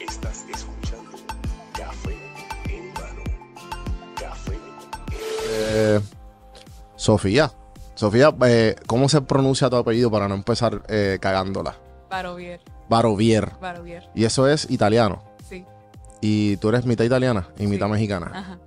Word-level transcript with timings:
Estás 0.00 0.44
escuchando 0.52 1.10
Café 1.72 2.16
en 2.68 2.92
mano. 2.94 4.14
Café 4.18 4.58
Eh, 5.50 6.00
Sofía. 6.96 7.50
Sofía, 7.94 8.34
eh, 8.46 8.74
¿cómo 8.86 9.08
se 9.08 9.20
pronuncia 9.22 9.70
tu 9.70 9.76
apellido 9.76 10.10
para 10.10 10.26
no 10.28 10.34
empezar 10.34 10.82
eh, 10.88 11.18
cagándola? 11.20 11.76
Barovier, 12.10 12.60
Barovier. 12.88 13.52
Barovier, 13.60 14.08
Y 14.14 14.24
eso 14.24 14.48
es 14.48 14.68
italiano. 14.70 15.22
sí. 15.48 15.64
Y 16.20 16.56
tú 16.56 16.70
eres 16.70 16.86
mitad 16.86 17.04
italiana 17.04 17.48
y 17.58 17.66
mitad 17.66 17.86
Sí. 17.86 17.92
mexicana. 17.92 18.30
Ajá. 18.34 18.58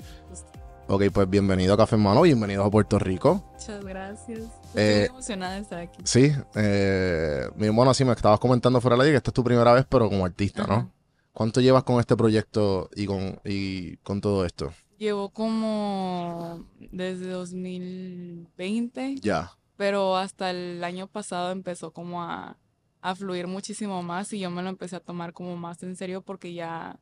Ok, 0.89 1.03
pues 1.13 1.29
bienvenido 1.29 1.73
a 1.73 1.77
Café 1.77 1.95
en 1.95 2.01
Mano, 2.03 2.21
bienvenido 2.21 2.63
a 2.63 2.71
Puerto 2.71 2.97
Rico. 2.97 3.43
Muchas 3.53 3.83
gracias. 3.83 4.39
Estoy 4.39 4.81
Eh, 4.81 5.05
emocionada 5.09 5.55
de 5.55 5.61
estar 5.61 5.79
aquí. 5.79 5.99
Sí, 6.05 6.31
eh, 6.55 7.49
bueno, 7.57 7.91
así 7.91 8.05
me 8.05 8.13
estabas 8.13 8.39
comentando 8.39 8.79
fuera 8.79 8.95
de 8.95 8.97
la 8.99 9.03
ley 9.03 9.11
que 9.13 9.17
esta 9.17 9.31
es 9.31 9.33
tu 9.33 9.43
primera 9.43 9.73
vez, 9.73 9.85
pero 9.89 10.07
como 10.09 10.25
artista, 10.25 10.65
¿no? 10.65 10.91
¿Cuánto 11.33 11.59
llevas 11.59 11.83
con 11.83 11.99
este 11.99 12.15
proyecto 12.15 12.89
y 12.95 13.05
con, 13.05 13.39
y 13.43 13.97
con 13.97 14.21
todo 14.21 14.45
esto? 14.45 14.71
Llevo 14.97 15.29
como 15.29 16.65
desde 16.79 17.29
2020, 17.29 19.15
Ya, 19.21 19.51
pero 19.75 20.15
hasta 20.15 20.49
el 20.51 20.83
año 20.83 21.07
pasado 21.07 21.51
empezó 21.51 21.91
como 21.91 22.23
a, 22.23 22.57
a 23.01 23.13
fluir 23.15 23.45
muchísimo 23.47 24.01
más 24.03 24.31
y 24.33 24.39
yo 24.39 24.49
me 24.49 24.63
lo 24.63 24.69
empecé 24.69 24.95
a 24.95 24.99
tomar 25.01 25.33
como 25.33 25.57
más 25.57 25.83
en 25.83 25.95
serio 25.97 26.21
porque 26.21 26.53
ya 26.53 26.97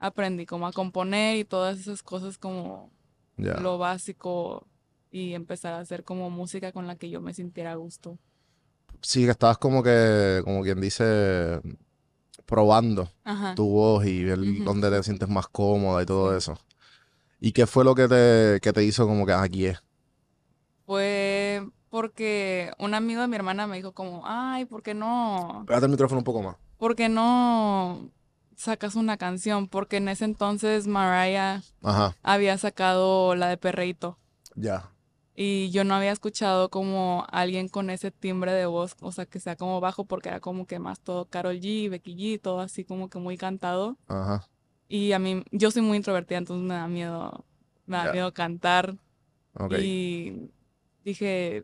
aprendí 0.00 0.46
como 0.46 0.66
a 0.66 0.72
componer 0.72 1.36
y 1.36 1.44
todas 1.44 1.78
esas 1.78 2.02
cosas 2.02 2.38
como 2.38 2.90
lo 3.38 3.78
básico 3.78 4.66
y 5.10 5.34
empezar 5.34 5.72
a 5.74 5.80
hacer 5.80 6.04
como 6.04 6.28
música 6.30 6.72
con 6.72 6.86
la 6.86 6.96
que 6.96 7.08
yo 7.10 7.20
me 7.20 7.32
sintiera 7.34 7.72
a 7.72 7.76
gusto. 7.76 8.18
Sí, 9.00 9.24
que 9.24 9.30
estabas 9.30 9.58
como 9.58 9.82
que, 9.82 10.40
como 10.44 10.62
quien 10.62 10.80
dice, 10.80 11.60
probando 12.46 13.08
Ajá. 13.24 13.54
tu 13.54 13.68
voz 13.68 14.04
y 14.06 14.24
ver 14.24 14.38
dónde 14.64 14.90
te 14.90 15.02
sientes 15.02 15.28
más 15.28 15.48
cómoda 15.48 16.02
y 16.02 16.06
todo 16.06 16.36
eso. 16.36 16.58
¿Y 17.40 17.52
qué 17.52 17.66
fue 17.66 17.84
lo 17.84 17.94
que 17.94 18.08
te, 18.08 18.60
que 18.60 18.72
te 18.72 18.84
hizo 18.84 19.06
como 19.06 19.24
que 19.24 19.32
"Ah, 19.32 19.42
aquí 19.42 19.66
es? 19.66 19.78
Fue 20.86 21.66
porque 21.90 22.72
un 22.78 22.94
amigo 22.94 23.20
de 23.20 23.28
mi 23.28 23.36
hermana 23.36 23.66
me 23.66 23.76
dijo 23.76 23.92
como, 23.92 24.22
ay, 24.24 24.64
¿por 24.64 24.82
qué 24.82 24.94
no? 24.94 25.64
Pégate 25.66 25.86
el 25.86 25.92
micrófono 25.92 26.18
un 26.20 26.24
poco 26.24 26.42
más. 26.42 26.56
¿Por 26.78 26.96
qué 26.96 27.08
no 27.08 28.10
sacas 28.58 28.96
una 28.96 29.16
canción? 29.16 29.68
Porque 29.68 29.96
en 29.98 30.08
ese 30.08 30.24
entonces 30.24 30.86
Mariah 30.86 31.62
Ajá, 31.82 32.16
había 32.22 32.58
sacado 32.58 33.34
la 33.36 33.48
de 33.48 33.56
Perreíto 33.56 34.18
ya. 34.56 34.90
y 35.34 35.70
yo 35.70 35.84
no 35.84 35.94
había 35.94 36.10
escuchado 36.10 36.68
como 36.68 37.24
alguien 37.30 37.68
con 37.68 37.88
ese 37.88 38.10
timbre 38.10 38.52
de 38.52 38.66
voz, 38.66 38.96
o 39.00 39.12
sea, 39.12 39.24
que 39.26 39.38
sea 39.38 39.54
como 39.56 39.80
bajo 39.80 40.04
porque 40.04 40.28
era 40.28 40.40
como 40.40 40.66
que 40.66 40.78
más 40.80 41.00
todo 41.00 41.26
Karol 41.26 41.60
G, 41.60 41.88
Becky 41.88 42.16
G, 42.16 42.40
todo 42.42 42.60
así 42.60 42.84
como 42.84 43.08
que 43.08 43.18
muy 43.18 43.38
cantado. 43.38 43.96
Ajá. 44.08 44.46
Y 44.88 45.12
a 45.12 45.18
mí, 45.18 45.44
yo 45.52 45.70
soy 45.70 45.82
muy 45.82 45.96
introvertida, 45.98 46.38
entonces 46.38 46.66
me 46.66 46.74
da 46.74 46.88
miedo, 46.88 47.44
me 47.86 47.98
da 47.98 48.12
miedo 48.12 48.32
cantar. 48.34 48.96
Y 49.78 50.50
dije, 51.04 51.62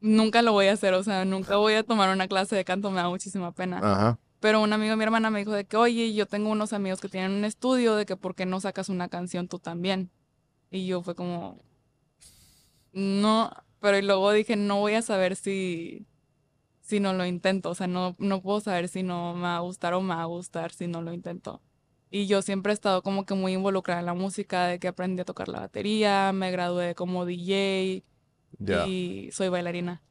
nunca 0.00 0.42
lo 0.42 0.52
voy 0.52 0.66
a 0.66 0.72
hacer, 0.72 0.92
o 0.94 1.02
sea, 1.02 1.24
nunca 1.24 1.56
voy 1.56 1.74
a 1.74 1.84
tomar 1.84 2.10
una 2.12 2.26
clase 2.26 2.56
de 2.56 2.64
canto, 2.64 2.90
me 2.90 2.96
da 2.96 3.08
muchísima 3.08 3.52
pena. 3.52 3.78
Ajá. 3.78 4.18
Pero 4.40 4.62
un 4.62 4.72
amigo 4.72 4.90
de 4.90 4.96
mi 4.96 5.02
hermana 5.04 5.30
me 5.30 5.40
dijo 5.40 5.52
de 5.52 5.64
que, 5.66 5.76
oye, 5.76 6.12
yo 6.14 6.26
tengo 6.26 6.50
unos 6.50 6.72
amigos 6.72 7.00
que 7.00 7.08
tienen 7.08 7.32
un 7.32 7.44
estudio, 7.44 7.94
de 7.94 8.06
que 8.06 8.16
por 8.16 8.34
qué 8.34 8.46
no 8.46 8.58
sacas 8.60 8.88
una 8.88 9.08
canción 9.08 9.48
tú 9.48 9.58
también. 9.58 10.10
Y 10.70 10.86
yo 10.86 11.02
fue 11.02 11.14
como, 11.14 11.60
no, 12.92 13.50
pero 13.80 13.98
y 13.98 14.02
luego 14.02 14.32
dije, 14.32 14.56
no 14.56 14.78
voy 14.80 14.94
a 14.94 15.02
saber 15.02 15.36
si, 15.36 16.06
si 16.80 17.00
no 17.00 17.12
lo 17.12 17.26
intento, 17.26 17.70
o 17.70 17.74
sea, 17.74 17.86
no, 17.86 18.16
no 18.18 18.40
puedo 18.40 18.60
saber 18.60 18.88
si 18.88 19.02
no 19.02 19.34
me 19.34 19.42
va 19.42 19.56
a 19.56 19.60
gustar 19.60 19.94
o 19.94 20.00
me 20.00 20.14
va 20.14 20.22
a 20.22 20.26
gustar 20.26 20.72
si 20.72 20.86
no 20.86 21.02
lo 21.02 21.12
intento. 21.12 21.60
Y 22.10 22.26
yo 22.26 22.42
siempre 22.42 22.72
he 22.72 22.74
estado 22.74 23.02
como 23.02 23.24
que 23.24 23.34
muy 23.34 23.52
involucrada 23.52 24.00
en 24.00 24.06
la 24.06 24.14
música, 24.14 24.66
de 24.66 24.78
que 24.78 24.88
aprendí 24.88 25.20
a 25.20 25.24
tocar 25.24 25.48
la 25.48 25.60
batería, 25.60 26.32
me 26.32 26.50
gradué 26.50 26.94
como 26.94 27.24
DJ 27.24 28.04
Ya. 28.58 28.86
y 28.86 29.30
soy 29.32 29.48
bailarina. 29.48 30.02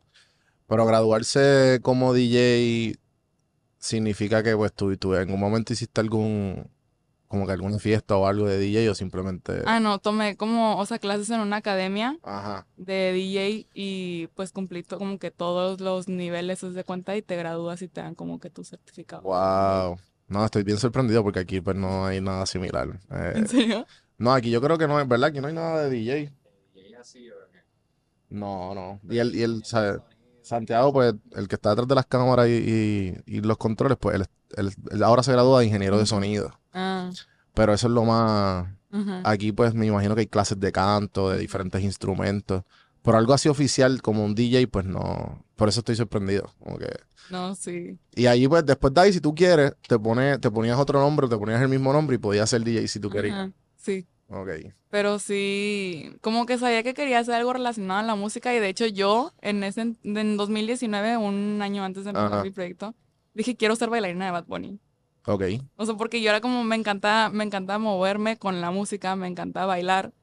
Pero 0.67 0.85
graduarse 0.85 1.79
como 1.81 2.13
DJ 2.13 2.95
significa 3.79 4.43
que 4.43 4.55
pues 4.55 4.73
tú, 4.73 4.95
tú 4.97 5.15
en 5.15 5.21
algún 5.21 5.39
momento 5.39 5.73
hiciste 5.73 6.01
algún, 6.01 6.69
como 7.27 7.45
que 7.45 7.53
alguna 7.53 7.79
fiesta 7.79 8.15
o 8.17 8.27
algo 8.27 8.47
de 8.47 8.59
DJ 8.59 8.89
o 8.89 8.95
simplemente... 8.95 9.63
Ah, 9.65 9.79
no, 9.79 9.99
tomé 9.99 10.35
como, 10.35 10.77
o 10.77 10.85
sea, 10.85 10.99
clases 10.99 11.29
en 11.29 11.39
una 11.39 11.57
academia 11.57 12.17
Ajá. 12.23 12.67
de 12.77 13.13
DJ 13.13 13.67
y 13.73 14.27
pues 14.35 14.51
cumplí 14.51 14.83
como 14.83 15.17
que 15.17 15.31
todos 15.31 15.79
los 15.79 16.07
niveles 16.07 16.61
de 16.61 16.83
cuenta 16.83 17.15
y 17.15 17.21
te 17.21 17.37
gradúas 17.37 17.81
y 17.81 17.87
te 17.87 18.01
dan 18.01 18.15
como 18.15 18.39
que 18.39 18.49
tu 18.49 18.63
certificado. 18.63 19.23
Wow. 19.23 19.97
No, 20.27 20.45
estoy 20.45 20.63
bien 20.63 20.77
sorprendido 20.77 21.23
porque 21.23 21.39
aquí 21.39 21.61
pues 21.61 21.75
no 21.75 22.05
hay 22.05 22.21
nada 22.21 22.45
similar. 22.45 22.99
Eh, 23.09 23.33
¿En 23.35 23.47
serio? 23.47 23.87
no, 24.17 24.31
aquí 24.33 24.51
yo 24.51 24.61
creo 24.61 24.77
que 24.77 24.87
no 24.87 24.99
es 24.99 25.07
verdad, 25.07 25.29
aquí 25.29 25.39
no 25.39 25.47
hay 25.47 25.53
nada 25.53 25.83
de 25.85 25.89
DJ. 25.89 26.33
No, 28.29 28.75
no. 28.75 28.99
Y 29.09 29.17
el, 29.17 29.35
y 29.35 29.41
el, 29.41 29.63
¿sabes? 29.65 30.01
Santiago, 30.49 30.91
pues, 30.91 31.13
el 31.35 31.47
que 31.47 31.55
está 31.55 31.69
detrás 31.69 31.87
de 31.87 31.95
las 31.95 32.05
cámaras 32.07 32.47
y, 32.47 32.51
y- 32.51 33.37
y 33.37 33.41
los 33.41 33.57
controles, 33.57 33.97
pues, 33.99 34.15
él, 34.15 34.25
él- 34.57 34.73
él 34.91 35.03
ahora 35.03 35.23
se 35.23 35.31
gradúa 35.31 35.59
de 35.59 35.67
ingeniero 35.67 35.97
de 35.97 36.05
sonido. 36.05 36.59
Ah, 36.73 37.09
Pero 37.53 37.73
eso 37.73 37.87
es 37.87 37.93
lo 37.93 38.03
más... 38.05 38.67
Aquí, 39.23 39.51
pues, 39.51 39.73
me 39.75 39.85
imagino 39.85 40.15
que 40.15 40.21
hay 40.21 40.27
clases 40.27 40.59
de 40.59 40.71
canto, 40.71 41.29
de 41.29 41.37
diferentes 41.37 41.81
instrumentos. 41.83 42.63
Pero 43.03 43.17
algo 43.17 43.33
así 43.33 43.47
oficial 43.47 44.01
como 44.01 44.25
un 44.25 44.33
DJ, 44.35 44.67
pues, 44.67 44.85
no. 44.85 45.45
Por 45.55 45.69
eso 45.69 45.79
estoy 45.81 45.95
sorprendido. 45.95 46.51
Como 46.59 46.77
que... 46.79 46.89
No, 47.29 47.53
sí. 47.55 47.97
Y 48.15 48.25
ahí, 48.25 48.47
pues, 48.47 48.65
después 48.65 48.91
de 48.93 49.01
ahí, 49.01 49.13
si 49.13 49.21
tú 49.21 49.35
quieres, 49.35 49.73
te 49.87 49.99
pones, 49.99 50.41
te 50.41 50.49
ponías 50.49 50.77
otro 50.79 50.99
nombre, 50.99 51.27
te 51.27 51.37
ponías 51.37 51.61
el 51.61 51.69
mismo 51.69 51.93
nombre 51.93 52.15
y 52.15 52.19
podías 52.19 52.49
ser 52.49 52.63
DJ 52.63 52.87
si 52.87 52.99
tú 52.99 53.09
querías. 53.09 53.49
Sí. 53.77 54.07
Ok. 54.29 54.49
Pero 54.89 55.19
sí, 55.19 56.15
como 56.21 56.45
que 56.45 56.57
sabía 56.57 56.83
que 56.83 56.93
quería 56.93 57.19
hacer 57.19 57.35
algo 57.35 57.53
relacionado 57.53 57.99
a 57.99 58.03
la 58.03 58.15
música 58.15 58.53
y 58.53 58.59
de 58.59 58.69
hecho 58.69 58.85
yo 58.85 59.33
en 59.41 59.63
ese 59.63 59.81
en 60.03 60.37
2019, 60.37 61.17
un 61.17 61.61
año 61.61 61.83
antes 61.83 62.03
de 62.03 62.11
empezar 62.11 62.33
Ajá. 62.33 62.43
mi 62.43 62.51
proyecto, 62.51 62.95
dije 63.33 63.55
quiero 63.55 63.75
ser 63.75 63.89
bailarina 63.89 64.25
de 64.25 64.31
Bad 64.31 64.45
Bunny. 64.45 64.79
Ok. 65.25 65.43
O 65.75 65.85
sea, 65.85 65.95
porque 65.95 66.21
yo 66.21 66.29
era 66.29 66.41
como 66.41 66.63
me 66.63 66.75
encanta, 66.75 67.29
me 67.31 67.43
encanta 67.43 67.77
moverme 67.77 68.37
con 68.37 68.61
la 68.61 68.71
música, 68.71 69.15
me 69.15 69.27
encanta 69.27 69.65
bailar, 69.65 70.13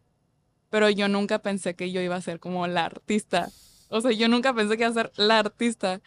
pero 0.70 0.90
yo 0.90 1.08
nunca 1.08 1.40
pensé 1.40 1.74
que 1.74 1.92
yo 1.92 2.00
iba 2.00 2.16
a 2.16 2.20
ser 2.20 2.40
como 2.40 2.66
la 2.66 2.84
artista. 2.84 3.50
O 3.88 4.00
sea, 4.00 4.10
yo 4.12 4.28
nunca 4.28 4.52
pensé 4.52 4.76
que 4.76 4.82
iba 4.82 4.90
a 4.90 4.94
ser 4.94 5.12
la 5.16 5.38
artista. 5.38 6.00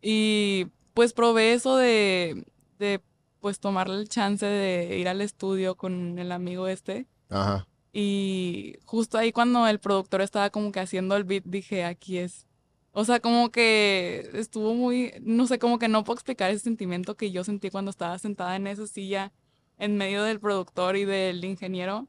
Y 0.00 0.66
pues 0.94 1.12
probé 1.12 1.54
eso 1.54 1.76
de, 1.76 2.44
de 2.78 3.00
pues 3.40 3.58
tomar 3.58 3.88
el 3.88 4.08
chance 4.08 4.46
de 4.46 4.98
ir 4.98 5.08
al 5.08 5.20
estudio 5.20 5.74
con 5.76 6.18
el 6.18 6.30
amigo 6.30 6.68
este. 6.68 7.06
Ajá. 7.28 7.66
Y 7.92 8.76
justo 8.84 9.16
ahí 9.18 9.32
cuando 9.32 9.66
el 9.66 9.78
productor 9.80 10.20
estaba 10.20 10.50
como 10.50 10.70
que 10.72 10.80
haciendo 10.80 11.16
el 11.16 11.24
beat, 11.24 11.44
dije, 11.44 11.84
aquí 11.84 12.18
es. 12.18 12.46
O 12.92 13.04
sea, 13.04 13.20
como 13.20 13.50
que 13.50 14.30
estuvo 14.34 14.74
muy, 14.74 15.12
no 15.22 15.46
sé, 15.46 15.58
como 15.58 15.78
que 15.78 15.88
no 15.88 16.04
puedo 16.04 16.14
explicar 16.16 16.50
ese 16.50 16.60
sentimiento 16.64 17.16
que 17.16 17.30
yo 17.30 17.44
sentí 17.44 17.70
cuando 17.70 17.90
estaba 17.90 18.18
sentada 18.18 18.56
en 18.56 18.66
esa 18.66 18.86
silla 18.86 19.32
en 19.78 19.96
medio 19.96 20.22
del 20.22 20.40
productor 20.40 20.96
y 20.96 21.04
del 21.04 21.44
ingeniero. 21.44 22.08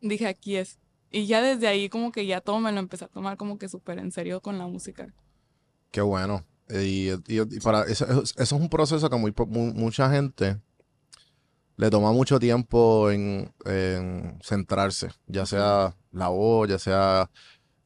Dije, 0.00 0.26
aquí 0.26 0.56
es. 0.56 0.78
Y 1.10 1.26
ya 1.26 1.42
desde 1.42 1.68
ahí 1.68 1.88
como 1.88 2.10
que 2.12 2.26
ya 2.26 2.40
todo 2.40 2.58
me 2.60 2.72
lo 2.72 2.78
empecé 2.78 3.04
a 3.04 3.08
tomar 3.08 3.36
como 3.36 3.58
que 3.58 3.68
súper 3.68 3.98
en 3.98 4.10
serio 4.12 4.40
con 4.40 4.58
la 4.58 4.66
música. 4.66 5.12
Qué 5.90 6.00
bueno. 6.00 6.44
Y, 6.70 7.10
y- 7.10 7.16
y 7.28 7.60
para 7.60 7.82
eso, 7.84 8.04
eso- 8.06 8.34
es 8.40 8.52
un 8.52 8.68
proceso 8.68 9.10
que 9.10 9.16
muy, 9.16 9.30
po- 9.32 9.46
mu- 9.46 9.74
mucha 9.74 10.10
gente 10.10 10.58
le 11.76 11.90
toma 11.90 12.12
mucho 12.12 12.38
tiempo 12.38 13.10
en, 13.10 13.52
en 13.64 14.38
centrarse, 14.42 15.10
ya 15.26 15.46
sea 15.46 15.94
la 16.12 16.28
voz, 16.28 16.68
ya 16.68 16.78
sea 16.78 17.30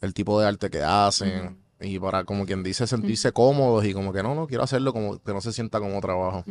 el 0.00 0.14
tipo 0.14 0.40
de 0.40 0.46
arte 0.46 0.70
que 0.70 0.82
hacen, 0.82 1.58
y 1.80 1.98
para, 1.98 2.24
como 2.24 2.46
quien 2.46 2.62
dice, 2.62 2.86
sentirse 2.86 3.32
cómodos 3.32 3.84
y 3.84 3.92
como 3.92 4.12
que 4.12 4.22
no, 4.22 4.34
no, 4.34 4.46
quiero 4.46 4.64
hacerlo 4.64 4.92
como 4.92 5.18
que 5.22 5.32
no 5.32 5.40
se 5.40 5.52
sienta 5.52 5.78
como 5.78 6.00
trabajo. 6.00 6.44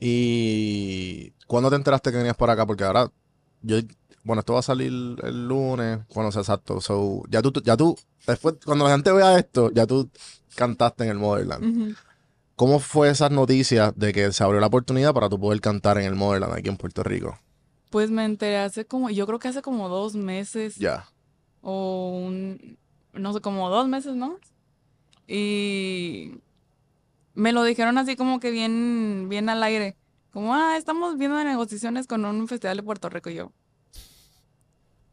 Y 0.00 1.30
¿cuándo 1.46 1.70
te 1.70 1.76
enteraste 1.76 2.10
que 2.10 2.16
venías 2.16 2.36
para 2.36 2.54
acá? 2.54 2.66
Porque 2.66 2.82
ahora, 2.82 3.10
yo, 3.62 3.76
bueno, 4.24 4.40
esto 4.40 4.54
va 4.54 4.58
a 4.58 4.62
salir 4.62 4.88
el 5.22 5.46
lunes, 5.46 6.00
bueno, 6.12 6.30
o 6.30 6.32
sea, 6.32 6.42
exacto. 6.42 6.80
So, 6.80 7.22
ya 7.28 7.40
tú, 7.40 7.52
ya 7.64 7.76
tú, 7.76 7.96
después, 8.26 8.56
cuando 8.64 8.84
la 8.84 8.92
gente 8.92 9.12
vea 9.12 9.38
esto, 9.38 9.70
ya 9.70 9.86
tú 9.86 10.10
cantaste 10.56 11.04
en 11.04 11.10
el 11.10 11.18
Motherland. 11.18 11.96
¿Cómo 12.62 12.78
fue 12.78 13.10
esas 13.10 13.32
noticias 13.32 13.92
de 13.96 14.12
que 14.12 14.30
se 14.30 14.44
abrió 14.44 14.60
la 14.60 14.68
oportunidad 14.68 15.12
para 15.12 15.28
tú 15.28 15.36
poder 15.36 15.60
cantar 15.60 15.98
en 15.98 16.04
el 16.04 16.14
Motherland 16.14 16.54
aquí 16.54 16.68
en 16.68 16.76
Puerto 16.76 17.02
Rico? 17.02 17.36
Pues 17.90 18.12
me 18.12 18.24
enteré 18.24 18.58
hace 18.58 18.84
como, 18.84 19.10
yo 19.10 19.26
creo 19.26 19.40
que 19.40 19.48
hace 19.48 19.62
como 19.62 19.88
dos 19.88 20.14
meses. 20.14 20.76
Ya. 20.76 21.08
o 21.60 22.20
un, 22.24 22.78
no 23.14 23.32
sé, 23.32 23.40
como 23.40 23.68
dos 23.68 23.88
meses, 23.88 24.14
¿no? 24.14 24.38
Y 25.26 26.34
me 27.34 27.50
lo 27.50 27.64
dijeron 27.64 27.98
así 27.98 28.14
como 28.14 28.38
que 28.38 28.52
bien, 28.52 29.26
bien 29.28 29.48
al 29.48 29.60
aire. 29.64 29.96
Como, 30.32 30.54
ah, 30.54 30.76
estamos 30.76 31.18
viendo 31.18 31.42
negociaciones 31.42 32.06
con 32.06 32.24
un 32.24 32.46
festival 32.46 32.76
de 32.76 32.84
Puerto 32.84 33.08
Rico 33.08 33.28
y 33.28 33.34
yo. 33.34 33.50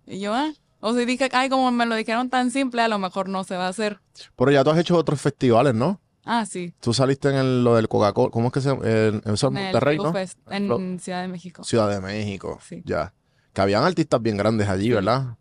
Y 0.06 0.20
yo, 0.20 0.36
ah. 0.36 0.54
O 0.82 0.94
sea, 0.94 1.04
dije, 1.04 1.30
ay, 1.32 1.50
como 1.50 1.72
me 1.72 1.88
lo 1.88 1.96
dijeron 1.96 2.30
tan 2.30 2.52
simple, 2.52 2.84
a 2.84 2.88
lo 2.88 3.00
mejor 3.00 3.28
no 3.28 3.44
se 3.44 3.58
va 3.58 3.66
a 3.66 3.70
hacer. 3.70 4.02
Pero 4.36 4.52
ya 4.52 4.64
tú 4.64 4.70
has 4.70 4.78
hecho 4.78 4.96
otros 4.96 5.20
festivales, 5.20 5.74
¿no? 5.74 6.00
Ah, 6.26 6.46
sí. 6.46 6.74
Tú 6.80 6.94
saliste 6.94 7.30
en 7.30 7.36
el- 7.36 7.64
lo 7.64 7.76
del 7.76 7.88
Coca-Cola. 7.88 8.30
¿Cómo 8.30 8.48
es 8.48 8.54
que 8.54 8.62
se 8.62 8.70
llama? 8.70 8.86
En, 8.86 9.22
el 9.26 9.38
Monterrey, 9.52 9.98
¿no? 9.98 10.12
Fest, 10.14 10.38
en 10.50 11.00
Ciudad 11.00 11.22
de 11.22 11.28
México. 11.28 11.64
Ciudad 11.64 11.90
de 11.90 12.02
México. 12.02 12.60
Sí. 12.64 12.82
Ya. 12.86 13.14
Que 13.54 13.62
habían 13.62 13.84
artistas 13.84 14.22
bien 14.22 14.38
grandes 14.38 14.68
allí. 14.70 14.92
¿verdad? 14.92 15.38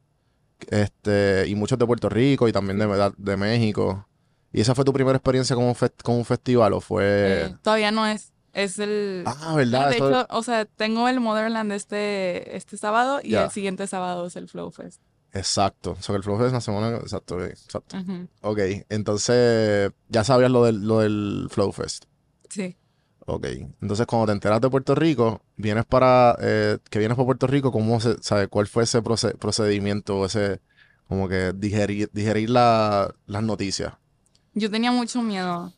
Este, 0.70 1.44
y 1.46 1.54
muchos 1.54 1.78
de 1.78 1.86
Puerto 1.86 2.08
Rico 2.08 2.48
y 2.48 2.52
también 2.52 2.78
de, 2.78 3.12
de, 3.16 3.36
México. 3.36 4.06
¿Y 4.52 4.60
esa 4.60 4.74
fue 4.74 4.84
tu 4.84 4.92
primera 4.92 5.16
experiencia 5.16 5.54
con 5.54 5.64
un, 5.66 5.74
fest- 5.74 6.02
con 6.02 6.16
un 6.16 6.24
festival 6.24 6.72
o 6.72 6.80
fue...? 6.80 7.04
Eh, 7.46 7.54
todavía 7.62 7.90
no 7.90 8.06
es. 8.06 8.32
Es 8.54 8.78
el. 8.78 9.22
ah, 9.26 9.54
¿verdad? 9.54 9.90
de 9.90 9.96
Eso- 9.96 10.08
hecho, 10.08 10.26
o 10.30 10.42
sea, 10.42 10.64
tengo 10.64 11.06
el 11.08 11.20
Motherland 11.20 11.70
este, 11.70 12.56
este 12.56 12.76
sábado 12.76 13.20
y 13.22 13.34
el 13.34 13.50
siguiente 13.50 13.86
sábado 13.86 14.26
es 14.26 14.36
el 14.36 14.48
Flow 14.48 14.70
Fest. 14.70 15.00
Exacto. 15.32 15.92
O 15.92 16.02
sea, 16.02 16.12
que 16.14 16.16
el 16.18 16.22
Flow 16.22 16.36
Fest 16.38 16.46
es 16.48 16.52
la 16.54 16.60
semana... 16.60 16.96
Exacto, 16.96 17.44
exacto. 17.44 17.98
Ujú, 17.98 18.28
Ok, 18.42 18.58
entonces 18.88 19.92
ya 20.08 20.24
sabías 20.24 20.50
lo 20.50 20.64
del, 20.64 20.86
lo 20.86 21.00
del 21.00 21.48
Flow 21.50 21.72
Fest. 21.72 22.04
Sí. 22.48 22.76
Ok, 23.26 23.46
entonces 23.82 24.06
cuando 24.06 24.26
te 24.26 24.32
enteras 24.32 24.60
de 24.60 24.70
Puerto 24.70 24.94
Rico, 24.94 25.42
vienes 25.56 25.84
para, 25.84 26.34
eh, 26.40 26.78
que 26.88 26.98
vienes 26.98 27.14
para 27.16 27.26
Puerto 27.26 27.46
Rico, 27.46 27.70
¿cómo 27.70 28.00
se, 28.00 28.16
sabe, 28.22 28.48
cuál 28.48 28.66
fue 28.66 28.84
ese 28.84 29.02
proce- 29.02 29.36
procedimiento, 29.36 30.24
ese, 30.24 30.60
como 31.08 31.28
que 31.28 31.52
digerir, 31.54 32.08
digerir 32.12 32.48
la- 32.48 33.14
las 33.26 33.42
noticias? 33.42 33.92
Yo 34.54 34.70
tenía 34.70 34.92
mucho 34.92 35.20
miedo. 35.22 35.74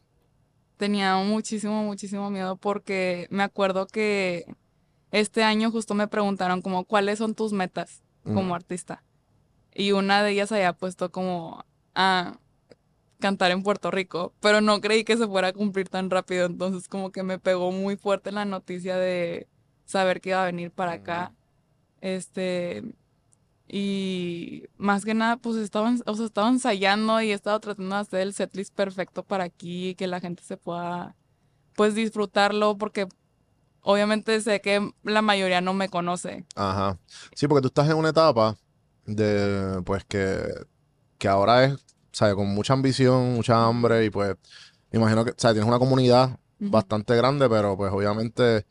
Tenía 0.77 1.17
muchísimo, 1.17 1.83
muchísimo 1.85 2.31
miedo 2.31 2.57
porque 2.57 3.27
me 3.31 3.43
acuerdo 3.43 3.87
que 3.87 4.47
este 5.11 5.43
año 5.43 5.71
justo 5.71 5.95
me 5.95 6.07
preguntaron 6.09 6.63
como 6.63 6.85
cuáles 6.85 7.19
son 7.19 7.35
tus 7.35 7.53
metas 7.53 8.03
como 8.23 8.45
Mm. 8.45 8.53
artista. 8.53 9.03
Y 9.75 9.93
una 9.93 10.23
de 10.23 10.33
ellas 10.33 10.53
había 10.53 10.73
puesto 10.73 11.11
como 11.11 11.65
a 11.95 12.39
cantar 13.21 13.51
en 13.51 13.63
Puerto 13.63 13.91
Rico, 13.91 14.33
pero 14.41 14.61
no 14.61 14.81
creí 14.81 15.05
que 15.05 15.17
se 15.17 15.27
fuera 15.27 15.49
a 15.49 15.53
cumplir 15.53 15.89
tan 15.89 16.11
rápido, 16.11 16.47
entonces 16.47 16.89
como 16.89 17.13
que 17.13 17.23
me 17.23 17.39
pegó 17.39 17.71
muy 17.71 17.97
fuerte 17.97 18.33
la 18.33 18.45
noticia 18.45 18.97
de 18.97 19.47
saber 19.85 20.21
que 20.21 20.31
iba 20.31 20.43
a 20.43 20.47
venir 20.47 20.71
para 20.71 20.93
acá. 20.93 21.33
Este, 22.01 22.83
y 23.69 24.65
más 24.79 25.05
que 25.05 25.15
nada, 25.15 25.37
pues 25.37 25.57
estaba, 25.57 25.95
o 26.07 26.15
sea, 26.15 26.27
estaba 26.27 26.49
ensayando 26.49 27.21
y 27.21 27.31
estaba 27.31 27.61
tratando 27.61 27.95
de 27.95 28.01
hacer 28.01 28.21
el 28.23 28.35
setlist 28.35 28.75
perfecto 28.75 29.23
para 29.23 29.45
aquí, 29.45 29.95
que 29.95 30.07
la 30.07 30.21
gente 30.21 30.43
se 30.43 30.57
pueda, 30.57 31.15
pues, 31.77 31.95
disfrutarlo, 31.95 32.79
porque 32.79 33.07
obviamente 33.83 34.41
sé 34.41 34.61
que 34.61 34.91
la 35.05 35.23
mayoría 35.23 35.61
no 35.61 35.75
me 35.75 35.89
conoce. 35.89 36.47
Ajá. 36.57 36.99
Sí, 37.35 37.47
porque 37.47 37.63
tú 37.63 37.69
estás 37.69 37.89
en 37.89 37.97
una 37.97 38.09
etapa 38.09 38.57
de, 39.07 39.83
pues, 39.85 40.05
que, 40.05 40.43
que 41.19 41.29
ahora 41.29 41.65
es, 41.65 41.75
¿sabes? 42.13 42.35
Con 42.35 42.49
mucha 42.49 42.73
ambición, 42.73 43.35
mucha 43.35 43.65
hambre 43.67 44.05
y 44.05 44.11
pues, 44.11 44.37
me 44.91 44.99
imagino 44.99 45.25
que, 45.25 45.33
¿sabes? 45.37 45.55
Tienes 45.55 45.69
una 45.69 45.79
comunidad 45.79 46.39
bastante 46.59 47.17
grande, 47.17 47.49
pero 47.49 47.77
pues 47.77 47.91
obviamente 47.93 48.67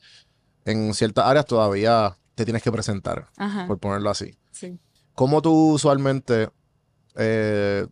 en 0.64 0.94
ciertas 0.94 1.26
áreas 1.26 1.44
todavía 1.46 2.16
te 2.34 2.44
tienes 2.44 2.62
que 2.62 2.70
presentar, 2.70 3.28
Ajá, 3.36 3.66
por 3.66 3.78
ponerlo 3.78 4.10
así. 4.10 4.36
sí. 4.52 4.78
¿Cómo 5.14 5.42
tú 5.42 5.72
usualmente, 5.72 6.50
eh, 7.16 7.86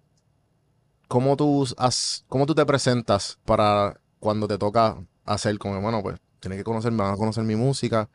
cómo 1.09 1.37
tú 1.37 1.67
has- 1.77 2.25
cómo 2.29 2.47
tú 2.47 2.55
te 2.55 2.65
presentas 2.67 3.39
para 3.45 4.01
cuando 4.21 4.47
te 4.49 4.59
toca 4.59 4.97
hacer 5.25 5.59
como, 5.59 5.81
bueno, 5.81 6.03
pues, 6.03 6.19
tienes 6.41 6.59
que 6.59 6.65
conocer, 6.65 6.93
me 6.93 7.03
van 7.03 7.15
a 7.15 7.17
conocer 7.17 7.45
mi 7.45 7.57
música, 7.57 8.09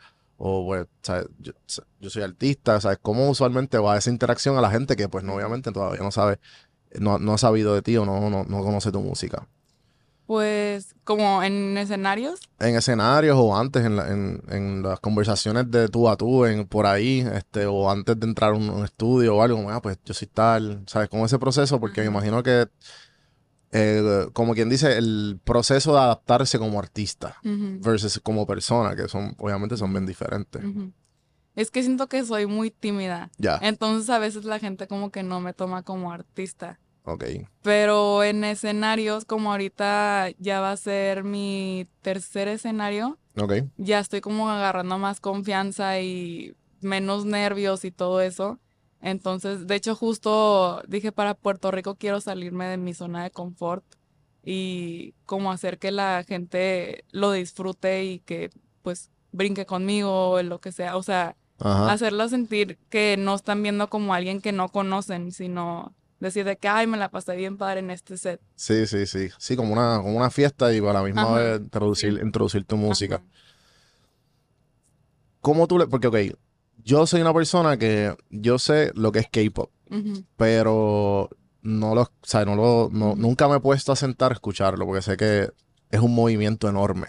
o 0.46 0.66
pues, 0.66 0.88
¿sabes? 1.02 1.28
Yo, 1.40 1.54
yo 2.02 2.10
soy 2.10 2.24
artista, 2.24 2.82
¿sabes? 2.82 3.00
¿Cómo 3.02 3.30
usualmente 3.30 3.78
va 3.78 3.98
esa 3.98 4.10
interacción 4.10 4.58
a 4.58 4.62
la 4.62 4.70
gente 4.72 4.96
que, 4.98 5.08
pues, 5.08 5.24
no, 5.24 5.36
obviamente 5.36 5.72
todavía 5.72 6.02
no 6.02 6.12
sabe, 6.12 6.40
no, 7.00 7.18
no 7.18 7.34
ha 7.36 7.38
sabido 7.38 7.74
de 7.76 7.82
ti 7.82 7.96
o 7.98 8.06
no, 8.06 8.30
no, 8.30 8.44
no 8.44 8.64
conoce 8.64 8.92
tu 8.92 9.00
música? 9.02 9.48
Pues, 10.26 10.96
como 11.04 11.44
en 11.44 11.78
escenarios, 11.78 12.40
En 12.60 12.76
escenarios 12.76 13.36
o 13.38 13.58
antes, 13.58 13.86
en, 13.86 13.96
la- 13.98 14.08
en, 14.10 14.42
en 14.50 14.82
las 14.84 15.00
conversaciones 15.02 15.70
de 15.70 15.90
tú 15.90 16.08
a 16.10 16.16
tú, 16.16 16.46
en, 16.46 16.66
por 16.66 16.86
ahí, 16.86 17.26
este, 17.34 17.66
o 17.66 17.90
antes 17.92 18.18
de 18.20 18.26
entrar 18.28 18.52
a 18.52 18.56
un, 18.56 18.70
un 18.70 18.86
estudio 18.86 19.36
o 19.36 19.42
algo, 19.42 19.58
como, 19.58 19.70
ah, 19.70 19.82
pues 19.82 19.98
yo 20.06 20.14
soy 20.14 20.28
tal, 20.28 20.84
¿sabes? 20.88 21.10
Como 21.10 21.26
ese 21.26 21.40
proceso, 21.40 21.80
porque 21.80 22.02
me 22.02 22.08
Ajá. 22.08 22.16
imagino 22.18 22.42
que, 22.44 22.68
eh, 23.74 24.28
como 24.34 24.54
quien 24.54 24.70
dice, 24.70 24.98
el 24.98 25.40
proceso 25.44 25.94
de 25.94 26.00
adaptarse 26.00 26.60
como 26.60 26.80
artista 26.80 27.38
versus 27.44 28.20
como 28.20 28.46
persona, 28.46 28.96
que 28.96 29.08
son, 29.08 29.36
obviamente 29.40 29.76
son 29.78 29.92
bien 29.92 30.06
diferentes. 30.06 30.64
Es 31.56 31.70
que 31.70 31.82
siento 31.84 32.08
que 32.08 32.24
soy 32.26 32.46
muy 32.48 32.72
tímida. 32.72 33.30
Ya, 33.38 33.60
Entonces 33.62 34.10
a 34.10 34.20
veces 34.20 34.46
la 34.46 34.60
gente 34.60 34.88
como 34.88 35.12
que 35.12 35.24
no 35.24 35.40
me 35.42 35.54
toma 35.54 35.84
como 35.84 36.12
artista. 36.12 36.80
ok. 37.04 37.24
Pero 37.62 38.24
en 38.24 38.44
escenarios, 38.44 39.26
como 39.26 39.52
ahorita 39.52 40.30
ya 40.40 40.62
va 40.62 40.72
a 40.72 40.78
ser 40.78 41.24
mi 41.24 41.88
tercer 42.02 42.48
escenario, 42.48 43.18
Ok, 43.36 43.54
ya 43.78 44.00
estoy 44.00 44.22
como 44.22 44.50
agarrando 44.50 45.00
más 45.00 45.20
confianza 45.20 46.00
y 46.00 46.56
menos 46.82 47.26
nervios 47.26 47.84
y 47.86 47.92
todo 47.92 48.22
eso. 48.22 48.60
Entonces, 49.04 49.68
de 49.68 49.76
hecho, 49.76 49.96
justo 49.96 50.82
dije 50.88 51.12
para 51.12 51.34
Puerto 51.34 51.72
Rico 51.72 51.96
quiero 51.96 52.22
salirme 52.22 52.68
de 52.68 52.78
mi 52.78 52.94
zona 52.94 53.22
de 53.24 53.32
confort 53.32 53.84
y 54.46 55.14
como 55.26 55.52
hacer 55.52 55.78
que 55.78 55.92
la 55.92 56.24
gente 56.26 57.04
lo 57.12 57.34
disfrute 57.34 58.06
y 58.06 58.20
que 58.20 58.50
pues 58.82 59.12
brinque 59.34 59.66
conmigo 59.66 60.30
o 60.30 60.42
lo 60.42 60.62
que 60.62 60.72
sea. 60.72 60.96
O 60.96 61.04
sea, 61.04 61.36
ajá. 61.60 61.92
hacerla 61.92 62.30
sentir 62.30 62.80
que 62.90 63.18
no 63.20 63.36
están 63.36 63.62
viendo 63.62 63.90
como 63.90 64.14
alguien 64.14 64.40
que 64.40 64.54
no 64.54 64.70
conocen, 64.70 65.34
sino 65.34 65.94
decir 66.22 66.46
de 66.46 66.56
que, 66.56 66.70
ay, 66.70 66.88
me 66.88 66.98
la 66.98 67.12
pasé 67.12 67.36
bien 67.36 67.58
padre 67.58 67.82
en 67.82 67.92
este 67.92 68.18
set. 68.18 68.40
Sí, 68.56 68.88
sí, 68.88 69.06
sí. 69.06 69.28
Sí, 69.38 69.58
como 69.58 69.74
una, 69.74 69.98
como 69.98 70.16
una 70.16 70.30
fiesta 70.30 70.74
y 70.74 70.80
para 70.80 70.94
la 70.94 71.04
misma 71.04 71.24
Ajá, 71.24 71.34
vez 71.34 71.60
introducir, 71.60 72.22
introducir 72.24 72.64
tu 72.64 72.78
música. 72.78 73.16
Ajá. 73.16 73.26
¿Cómo 75.42 75.68
tú 75.68 75.78
le...? 75.78 75.88
Porque, 75.88 76.08
ok, 76.08 76.38
yo 76.84 77.06
soy 77.08 77.22
una 77.22 77.34
persona 77.34 77.78
que 77.78 78.16
yo 78.30 78.58
sé 78.60 78.92
lo 78.96 79.12
que 79.12 79.20
es 79.20 79.28
K-pop. 79.30 79.70
Pero 80.38 81.30
no 81.62 81.96
lo, 81.96 82.02
o 82.02 82.10
sea, 82.24 82.46
no 82.46 82.56
lo, 82.56 82.90
no- 82.92 83.16
nunca 83.16 83.48
me 83.48 83.58
he 83.58 83.60
puesto 83.60 83.92
a 83.92 83.96
sentar 83.96 84.32
a 84.32 84.36
escucharlo 84.36 84.86
porque 84.86 85.02
sé 85.02 85.16
que 85.18 85.50
es 85.92 86.00
un 86.02 86.14
movimiento 86.16 86.68
enorme. 86.68 87.06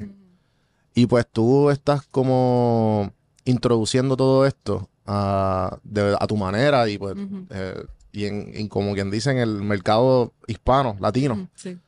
Y 0.95 1.07
pues 1.07 1.27
tú 1.31 1.71
estás 1.71 2.03
como 2.07 3.11
introduciendo 3.45 4.17
todo 4.17 4.47
esto 4.47 4.89
a, 5.07 5.79
de- 5.83 6.17
a 6.21 6.27
tu 6.27 6.37
manera 6.37 6.89
y 6.89 6.99
pues, 6.99 7.17
eh, 7.51 7.85
y 8.13 8.27
en, 8.27 8.53
en 8.55 8.69
como 8.69 8.95
quien 8.95 9.11
dice 9.11 9.31
en 9.33 9.39
el 9.39 9.63
mercado 9.63 10.33
hispano, 10.47 10.97
latino. 11.01 11.49
Sí. 11.57 11.79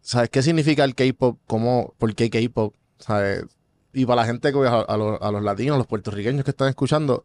¿Sabes 0.00 0.30
qué 0.30 0.42
significa 0.42 0.84
el 0.84 0.94
K-pop? 0.94 1.38
¿Cómo, 1.46 1.92
¿Por 1.98 2.14
qué 2.14 2.30
K-pop? 2.30 2.74
¿Sabes? 2.98 3.44
Y 3.92 4.04
para 4.06 4.22
la 4.22 4.26
gente, 4.26 4.52
que 4.52 4.58
a, 4.66 4.80
a 4.80 4.96
los, 4.96 5.20
a 5.20 5.30
los 5.32 5.42
latinos, 5.42 5.78
los 5.78 5.86
puertorriqueños 5.86 6.44
que 6.44 6.50
están 6.50 6.68
escuchando. 6.68 7.24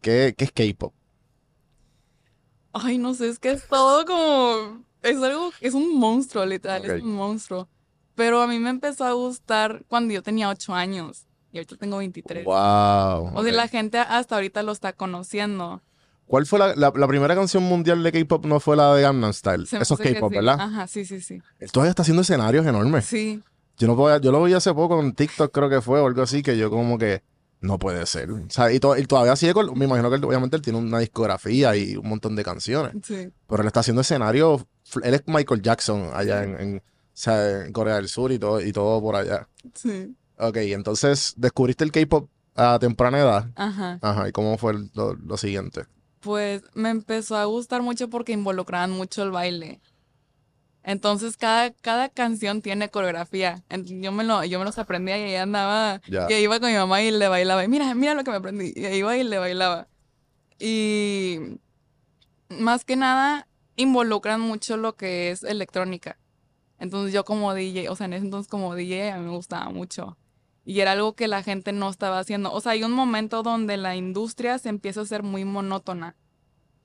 ¿Qué, 0.00 0.34
qué 0.36 0.44
es 0.44 0.52
K-pop? 0.52 0.92
Ay, 2.72 2.98
no 2.98 3.14
sé, 3.14 3.28
es 3.28 3.38
que 3.38 3.50
es 3.52 3.66
todo 3.68 4.04
como. 4.06 4.84
Es 5.02 5.16
algo. 5.22 5.50
Es 5.60 5.74
un 5.74 5.98
monstruo, 5.98 6.46
literal, 6.46 6.82
Ok. 6.82 6.88
es 6.96 7.02
un 7.02 7.14
monstruo. 7.14 7.68
Pero 8.14 8.40
a 8.42 8.46
mí 8.46 8.58
me 8.58 8.70
empezó 8.70 9.04
a 9.04 9.12
gustar 9.12 9.82
cuando 9.88 10.12
yo 10.14 10.22
tenía 10.22 10.48
8 10.48 10.74
años. 10.74 11.26
Y 11.52 11.58
ahorita 11.58 11.76
tengo 11.76 11.98
23. 11.98 12.44
Wow. 12.44 13.32
O 13.34 13.42
sea, 13.42 13.52
la 13.52 13.66
gente 13.66 13.98
hasta 13.98 14.36
ahorita 14.36 14.62
lo 14.62 14.72
está 14.72 14.92
conociendo. 14.92 15.82
¿Cuál 16.26 16.46
fue 16.46 16.60
la, 16.60 16.76
la- 16.76 16.92
la 16.94 17.08
primera 17.08 17.34
canción 17.34 17.64
mundial 17.64 18.04
de 18.04 18.12
K-pop? 18.12 18.46
No 18.46 18.60
fue 18.60 18.76
la 18.76 18.94
de 18.94 19.02
Gangnam 19.02 19.32
Style. 19.32 19.64
Eso 19.64 19.76
es 19.94 20.00
K-pop, 20.00 20.30
sí. 20.30 20.36
¿verdad? 20.36 20.60
Ajá, 20.60 20.86
sí, 20.86 21.04
sí, 21.04 21.20
sí. 21.20 21.42
Él 21.58 21.72
todavía 21.72 21.90
está 21.90 22.02
haciendo 22.02 22.22
escenarios 22.22 22.64
enormes. 22.66 23.04
Sí. 23.06 23.42
Yo 23.80 23.88
no 23.88 23.96
puedo, 23.96 24.20
yo 24.20 24.30
lo 24.30 24.42
vi 24.44 24.52
hace 24.52 24.72
poco 24.74 25.00
en 25.00 25.14
TikTok, 25.14 25.50
creo 25.52 25.68
que 25.70 25.80
fue, 25.80 25.98
o 26.00 26.06
algo 26.06 26.20
así, 26.22 26.42
que 26.42 26.56
yo 26.58 26.68
como 26.70 26.98
que 26.98 27.22
no 27.62 27.78
puede 27.78 28.04
ser. 28.06 28.30
O 28.30 28.38
sea, 28.50 28.70
y, 28.70 28.78
to- 28.78 28.96
y 28.96 29.04
todavía 29.06 29.34
sigue 29.36 29.54
con, 29.54 29.76
me 29.78 29.86
imagino 29.86 30.10
que 30.10 30.16
él, 30.16 30.24
obviamente 30.24 30.56
él 30.56 30.62
tiene 30.62 30.78
una 30.78 30.98
discografía 30.98 31.74
y 31.74 31.96
un 31.96 32.06
montón 32.08 32.36
de 32.36 32.44
canciones. 32.44 32.92
Sí. 33.02 33.30
Pero 33.48 33.62
él 33.62 33.66
está 33.66 33.80
haciendo 33.80 34.02
escenarios. 34.02 34.64
Él 35.02 35.14
es 35.14 35.22
Michael 35.26 35.62
Jackson 35.62 36.10
allá 36.12 36.44
en, 36.44 36.60
en, 36.60 36.76
o 36.78 36.82
sea, 37.14 37.64
en 37.64 37.72
Corea 37.72 37.96
del 37.96 38.08
Sur 38.08 38.32
y 38.32 38.38
todo, 38.38 38.60
y 38.60 38.70
todo 38.72 39.00
por 39.00 39.16
allá. 39.16 39.48
Sí. 39.74 40.14
Ok, 40.38 40.56
entonces 40.58 41.32
descubriste 41.38 41.82
el 41.84 41.90
K-pop 41.92 42.28
a 42.56 42.78
temprana 42.78 43.18
edad. 43.18 43.50
Aja. 43.56 43.98
Ajá, 44.02 44.28
¿y 44.28 44.32
cómo 44.32 44.58
fue 44.58 44.72
el- 44.72 44.90
lo, 44.94 45.14
lo 45.14 45.36
siguiente? 45.38 45.86
Pues 46.20 46.62
me 46.74 46.90
empezó 46.90 47.36
a 47.36 47.46
gustar 47.46 47.80
mucho 47.80 48.10
porque 48.10 48.32
involucraban 48.32 48.90
mucho 48.90 49.22
el 49.22 49.30
baile. 49.30 49.80
Entonces 50.90 51.36
cada, 51.36 51.70
cada 51.70 52.08
canción 52.08 52.62
tiene 52.62 52.88
coreografía. 52.88 53.62
Yo 53.70 54.10
me 54.10 54.24
lo, 54.24 54.42
yo 54.44 54.58
me 54.58 54.64
los 54.64 54.76
aprendía 54.76 55.16
y 55.18 55.22
ahí 55.22 55.36
andaba, 55.36 56.00
Ya. 56.08 56.26
y 56.28 56.34
iba 56.42 56.58
con 56.58 56.68
mi 56.68 56.76
mamá 56.76 57.00
y 57.00 57.12
le 57.12 57.28
bailaba. 57.28 57.62
Y 57.62 57.68
mira, 57.68 57.94
mira 57.94 58.14
lo 58.14 58.24
que 58.24 58.32
me 58.32 58.38
aprendí. 58.38 58.72
Y 58.74 58.86
iba 58.86 59.16
y 59.16 59.22
le 59.22 59.38
bailaba. 59.38 59.86
Y 60.58 61.38
más 62.48 62.84
que 62.84 62.96
nada 62.96 63.46
involucran 63.76 64.40
mucho 64.40 64.76
lo 64.76 64.96
que 64.96 65.30
es 65.30 65.44
electrónica. 65.44 66.18
Entonces 66.80 67.14
yo 67.14 67.24
como 67.24 67.54
DJ, 67.54 67.88
o 67.88 67.94
sea, 67.94 68.06
en 68.06 68.14
ese 68.14 68.24
entonces 68.24 68.50
como 68.50 68.74
DJ 68.74 69.12
a 69.12 69.18
mí 69.18 69.26
me 69.26 69.30
gustaba 69.36 69.70
mucho. 69.70 70.18
Y 70.64 70.80
era 70.80 70.92
algo 70.92 71.14
que 71.14 71.28
la 71.28 71.44
gente 71.44 71.70
no 71.72 71.88
estaba 71.88 72.18
haciendo. 72.18 72.52
O 72.52 72.60
sea, 72.60 72.72
hay 72.72 72.82
un 72.82 72.92
momento 72.92 73.44
donde 73.44 73.76
la 73.76 73.94
industria 73.94 74.58
se 74.58 74.68
empieza 74.70 75.02
a 75.02 75.06
ser 75.06 75.22
muy 75.22 75.44
monótona. 75.44 76.16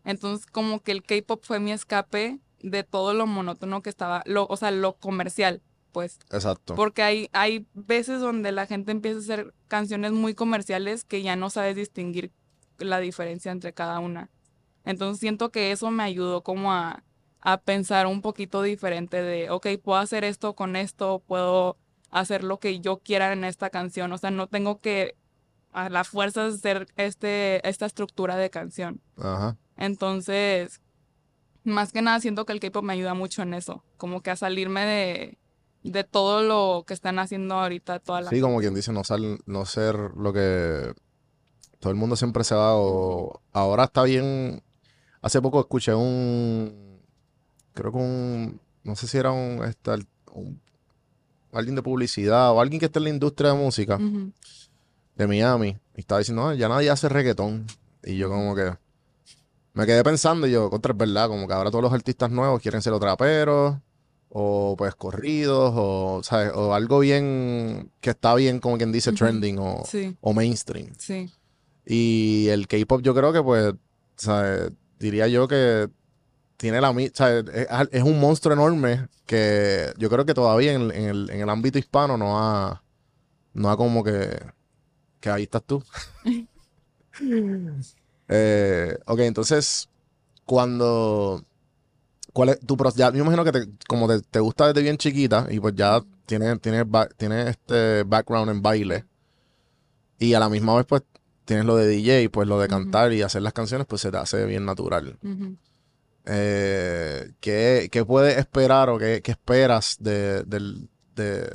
Entonces, 0.03 0.45
como 0.45 0.81
que 0.81 0.91
el 0.91 1.01
K-pop 1.01 1.43
fue 1.43 1.59
mi 1.59 1.71
escape 1.71 2.39
de 2.65 2.83
todo 2.83 3.13
lo 3.13 3.27
monótono 3.27 3.81
que 3.81 3.89
estaba, 3.89 4.23
lo, 4.25 4.47
o 4.47 4.57
sea, 4.57 4.71
lo 4.71 4.97
comercial, 4.97 5.61
pues. 5.91 6.19
Exacto. 6.31 6.73
Porque 6.75 7.03
hay, 7.03 7.29
hay 7.31 7.67
veces 7.73 8.19
donde 8.19 8.51
la 8.51 8.65
gente 8.65 8.91
empieza 8.91 9.17
a 9.17 9.21
hacer 9.21 9.53
canciones 9.67 10.11
muy 10.11 10.33
comerciales 10.33 11.03
que 11.03 11.21
ya 11.21 11.35
no 11.35 11.49
sabes 11.51 11.75
distinguir 11.75 12.31
la 12.79 12.99
diferencia 12.99 13.51
entre 13.51 13.73
cada 13.73 13.99
una. 13.99 14.29
Entonces 14.83 15.19
siento 15.19 15.51
que 15.51 15.71
eso 15.71 15.91
me 15.91 16.03
ayudó 16.03 16.41
como 16.41 16.73
a, 16.73 17.03
a 17.39 17.57
pensar 17.57 18.07
un 18.07 18.21
poquito 18.21 18.63
diferente 18.63 19.21
de, 19.21 19.51
ok, 19.51 19.67
puedo 19.83 19.99
hacer 19.99 20.23
esto 20.23 20.55
con 20.55 20.75
esto, 20.75 21.23
puedo 21.27 21.77
hacer 22.09 22.43
lo 22.43 22.59
que 22.59 22.79
yo 22.79 22.97
quiera 22.97 23.31
en 23.31 23.43
esta 23.43 23.69
canción. 23.69 24.11
O 24.11 24.17
sea, 24.17 24.31
no 24.31 24.47
tengo 24.47 24.79
que 24.79 25.15
a 25.71 25.89
la 25.89 26.03
fuerza 26.03 26.47
hacer 26.47 26.87
este, 26.95 27.67
esta 27.67 27.85
estructura 27.85 28.37
de 28.37 28.49
canción. 28.49 29.01
Ajá. 29.17 29.57
Entonces, 29.77 30.81
más 31.65 31.91
que 31.91 32.01
nada 32.01 32.19
siento 32.19 32.45
que 32.45 32.53
el 32.53 32.59
K-pop 32.59 32.83
me 32.83 32.93
ayuda 32.93 33.13
mucho 33.13 33.41
en 33.41 33.53
eso, 33.53 33.83
como 33.97 34.21
que 34.21 34.31
a 34.31 34.35
salirme 34.35 34.85
de, 34.85 35.37
de 35.83 36.03
todo 36.03 36.41
lo 36.43 36.83
que 36.85 36.93
están 36.93 37.19
haciendo 37.19 37.55
ahorita 37.55 37.99
toda 37.99 38.21
la 38.21 38.29
Sí, 38.29 38.39
como 38.41 38.59
quien 38.59 38.73
dice, 38.73 38.91
no, 38.91 39.03
sal- 39.03 39.39
no 39.45 39.65
ser 39.65 39.95
lo 40.15 40.31
que 40.33 40.93
todo 41.79 41.91
el 41.91 41.97
mundo 41.97 42.15
siempre 42.15 42.43
se 42.43 42.55
va 42.55 42.75
o 42.75 43.41
ahora 43.51 43.83
está 43.85 44.03
bien. 44.03 44.63
Hace 45.21 45.41
poco 45.41 45.59
escuché 45.59 45.93
un, 45.93 46.99
creo 47.73 47.91
que 47.91 47.97
un, 47.97 48.61
no 48.83 48.95
sé 48.95 49.07
si 49.07 49.17
era 49.17 49.31
un, 49.31 49.63
este, 49.63 49.91
un- 50.33 50.61
alguien 51.51 51.75
de 51.75 51.81
publicidad 51.83 52.51
o 52.51 52.61
alguien 52.61 52.79
que 52.79 52.85
esté 52.87 52.99
en 52.99 53.03
la 53.05 53.09
industria 53.11 53.51
de 53.53 53.57
música 53.57 53.97
de 55.15 55.27
Miami 55.27 55.77
y 55.95 56.01
estaba 56.01 56.19
diciendo, 56.19 56.43
"No, 56.43 56.53
ya 56.53 56.67
nadie 56.67 56.89
hace 56.89 57.07
reggaetón. 57.07 57.65
Y 58.03 58.17
yo 58.17 58.29
como 58.29 58.53
que 58.55 58.75
me 59.75 59.85
quedé 59.85 60.03
pensando 60.03 60.47
y 60.47 60.51
yo, 60.51 60.69
contra 60.69 60.91
es 60.93 60.97
verdad, 60.97 61.27
como 61.27 61.47
que 61.47 61.53
ahora 61.53 61.69
todos 61.69 61.83
los 61.83 61.93
artistas 61.93 62.31
nuevos 62.31 62.61
quieren 62.61 62.81
ser 62.81 62.93
o 62.93 62.99
traperos 62.99 63.75
o 64.29 64.75
pues 64.77 64.95
corridos 64.95 65.73
o, 65.75 66.21
¿sabes? 66.23 66.51
O 66.55 66.73
algo 66.73 66.99
bien 66.99 67.91
que 68.01 68.09
está 68.09 68.33
bien, 68.35 68.59
como 68.59 68.77
quien 68.77 68.91
dice, 68.91 69.11
trending 69.13 69.59
o, 69.59 69.83
Sí, 69.85 70.17
o 70.21 70.33
mainstream. 70.33 70.93
sí, 70.97 71.29
Y 71.85 72.47
el 72.49 72.67
K-pop 72.67 73.01
yo 73.01 73.13
creo 73.13 73.31
que 73.31 73.43
pues, 73.43 73.73
¿sabes? 74.15 74.71
Diría 74.99 75.27
yo 75.27 75.47
que 75.47 75.89
tiene 76.57 76.81
la 76.81 76.93
¿sabes? 77.13 77.45
Es, 77.53 77.67
es 77.91 78.03
un 78.03 78.19
monstruo 78.19 78.53
enorme 78.53 79.07
que 79.25 79.93
yo 79.97 80.09
creo 80.09 80.25
que 80.25 80.33
todavía 80.33 80.73
en, 80.73 80.91
en 80.91 81.03
el, 81.09 81.29
en 81.29 81.41
el 81.41 81.49
ámbito 81.49 81.77
hispano 81.77 82.17
no 82.17 82.39
ha, 82.39 82.81
no 83.53 83.69
ha 83.69 83.77
como 83.77 84.03
que, 84.03 84.29
que 85.19 85.29
ahí 85.29 85.43
estás 85.43 85.63
tú. 85.63 85.83
Eh, 88.27 88.97
ok, 89.05 89.19
entonces, 89.19 89.89
cuando, 90.45 91.43
¿cuál 92.33 92.49
es 92.49 92.59
tu 92.59 92.75
proceso? 92.77 92.99
Ya 92.99 93.11
me 93.11 93.19
imagino 93.19 93.43
que 93.43 93.51
te, 93.51 93.67
como 93.87 94.07
te, 94.07 94.21
te 94.21 94.39
gusta 94.39 94.67
desde 94.67 94.81
bien 94.81 94.97
chiquita 94.97 95.47
y 95.49 95.59
pues 95.59 95.75
ya 95.75 96.01
tienes, 96.25 96.59
tienes, 96.61 96.85
tienes 97.17 97.49
este 97.49 98.03
background 98.03 98.49
en 98.51 98.61
baile 98.61 99.05
y 100.17 100.33
a 100.33 100.39
la 100.39 100.49
misma 100.49 100.75
vez 100.75 100.85
pues 100.87 101.03
tienes 101.45 101.65
lo 101.65 101.75
de 101.75 101.87
DJ, 101.87 102.29
pues 102.31 102.47
lo 102.47 102.59
de 102.59 102.67
cantar 102.67 103.13
y 103.13 103.21
hacer 103.21 103.41
las 103.43 103.53
canciones 103.53 103.85
pues 103.87 104.01
se 104.01 104.09
te 104.11 104.17
hace 104.17 104.45
bien 104.45 104.65
natural. 104.65 105.17
Eh, 106.27 107.31
¿qué, 107.39 107.89
qué 107.91 108.03
puedes 108.03 108.37
esperar 108.37 108.89
o 108.89 108.97
qué, 108.97 109.21
qué 109.21 109.31
esperas 109.31 109.97
de, 109.99 110.43
del- 110.43 110.89
de, 111.15 111.47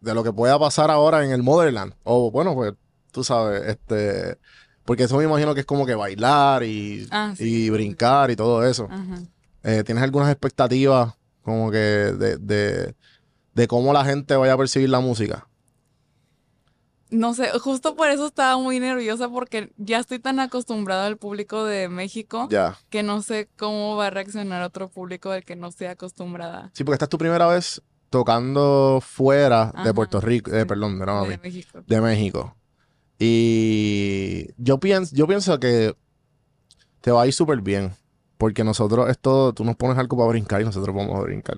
de 0.00 0.14
lo 0.14 0.22
que 0.22 0.32
pueda 0.32 0.58
pasar 0.58 0.90
ahora 0.90 1.24
en 1.24 1.32
el 1.32 1.42
Motherland? 1.42 1.94
O 2.04 2.30
bueno, 2.30 2.54
pues 2.54 2.74
tú 3.10 3.24
sabes, 3.24 3.62
este, 3.66 4.38
porque 4.84 5.04
eso 5.04 5.16
me 5.16 5.24
imagino 5.24 5.54
que 5.54 5.60
es 5.60 5.66
como 5.66 5.86
que 5.86 5.94
bailar 5.94 6.62
y, 6.64 7.06
Ah, 7.10 7.34
sí. 7.36 7.66
y 7.66 7.70
brincar 7.70 8.30
y 8.30 8.36
todo 8.36 8.64
eso. 8.66 8.88
Eh, 9.62 9.82
¿tienes 9.84 10.02
algunas 10.02 10.30
expectativas 10.30 11.14
como 11.42 11.70
que 11.70 11.78
de, 11.78 12.36
de, 12.38 12.94
de 13.54 13.66
cómo 13.68 13.92
la 13.92 14.04
gente 14.04 14.34
vaya 14.36 14.54
a 14.54 14.56
percibir 14.58 14.88
la 14.90 15.00
música? 15.00 15.46
No 17.10 17.34
sé, 17.34 17.50
justo 17.58 17.94
por 17.94 18.08
eso 18.08 18.26
estaba 18.26 18.56
muy 18.56 18.80
nerviosa 18.80 19.28
porque 19.28 19.70
ya 19.76 19.98
estoy 19.98 20.18
tan 20.18 20.40
acostumbrada 20.40 21.04
al 21.06 21.18
público 21.18 21.62
de 21.64 21.90
México 21.90 22.48
Ya. 22.50 22.78
que 22.88 23.02
no 23.02 23.20
sé 23.20 23.50
cómo 23.58 23.96
va 23.96 24.06
a 24.06 24.10
reaccionar 24.10 24.62
otro 24.62 24.88
público 24.88 25.30
del 25.30 25.44
que 25.44 25.54
no 25.54 25.68
estoy 25.68 25.88
acostumbrada. 25.88 26.70
Sí, 26.72 26.84
porque 26.84 26.94
esta 26.94 27.04
es 27.04 27.10
tu 27.10 27.18
primera 27.18 27.46
vez 27.48 27.82
tocando 28.08 29.02
fuera 29.06 29.72
de. 29.84 29.92
Puerto 29.92 30.22
Rico, 30.22 30.50
eh, 30.54 30.64
perdón, 30.64 30.98
de 30.98 31.04
mí. 31.06 31.28
de 31.28 31.38
México. 31.38 31.82
de 31.86 32.00
México. 32.00 32.56
Y 33.24 34.48
yo 34.56 34.80
pienso, 34.80 35.14
yo 35.14 35.28
pienso 35.28 35.60
que 35.60 35.94
te 37.00 37.12
va 37.12 37.22
a 37.22 37.26
ir 37.28 37.32
súper 37.32 37.60
bien. 37.60 37.92
Porque 38.36 38.64
nosotros, 38.64 39.08
esto, 39.08 39.52
tú 39.52 39.64
nos 39.64 39.76
pones 39.76 39.96
algo 39.96 40.16
para 40.16 40.30
brincar 40.30 40.60
y 40.60 40.64
nosotros 40.64 40.92
vamos 40.92 41.16
a 41.16 41.22
brincar. 41.22 41.56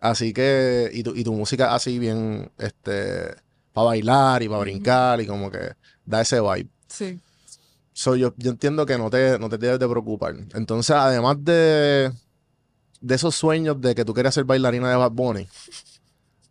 Así 0.00 0.32
que, 0.32 0.88
y 0.90 1.02
tu, 1.02 1.14
y 1.14 1.22
tu 1.22 1.34
música 1.34 1.74
así 1.74 1.98
bien, 1.98 2.50
este, 2.56 3.34
para 3.74 3.88
bailar 3.88 4.42
y 4.42 4.48
para 4.48 4.60
brincar 4.60 5.20
y 5.20 5.26
como 5.26 5.50
que 5.50 5.74
da 6.06 6.22
ese 6.22 6.40
vibe. 6.40 6.70
Sí. 6.88 7.20
So, 7.92 8.16
yo, 8.16 8.32
yo 8.38 8.52
entiendo 8.52 8.86
que 8.86 8.96
no 8.96 9.10
te, 9.10 9.38
no 9.38 9.50
te 9.50 9.58
debes 9.58 9.78
de 9.78 9.86
preocupar. 9.86 10.34
Entonces, 10.54 10.96
además 10.96 11.44
de, 11.44 12.10
de 13.02 13.14
esos 13.14 13.34
sueños 13.34 13.78
de 13.82 13.94
que 13.94 14.06
tú 14.06 14.14
querías 14.14 14.32
ser 14.32 14.44
bailarina 14.44 14.88
de 14.88 14.96
Bad 14.96 15.10
Bunny, 15.10 15.46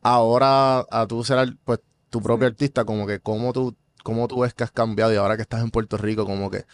ahora 0.03 0.85
a 0.91 1.07
tú 1.07 1.23
ser 1.23 1.57
pues, 1.63 1.79
tu 2.11 2.21
propio 2.21 2.45
artista, 2.45 2.85
como 2.85 3.07
que 3.07 3.19
cómo 3.19 3.51
tú, 3.53 3.75
cómo 4.03 4.27
tú 4.27 4.41
ves 4.41 4.53
que 4.53 4.63
has 4.63 4.71
cambiado 4.71 5.13
y 5.13 5.17
ahora 5.17 5.35
que 5.37 5.41
estás 5.43 5.63
en 5.63 5.71
Puerto 5.71 5.97
Rico, 5.97 6.25
como 6.25 6.49
que 6.51 6.65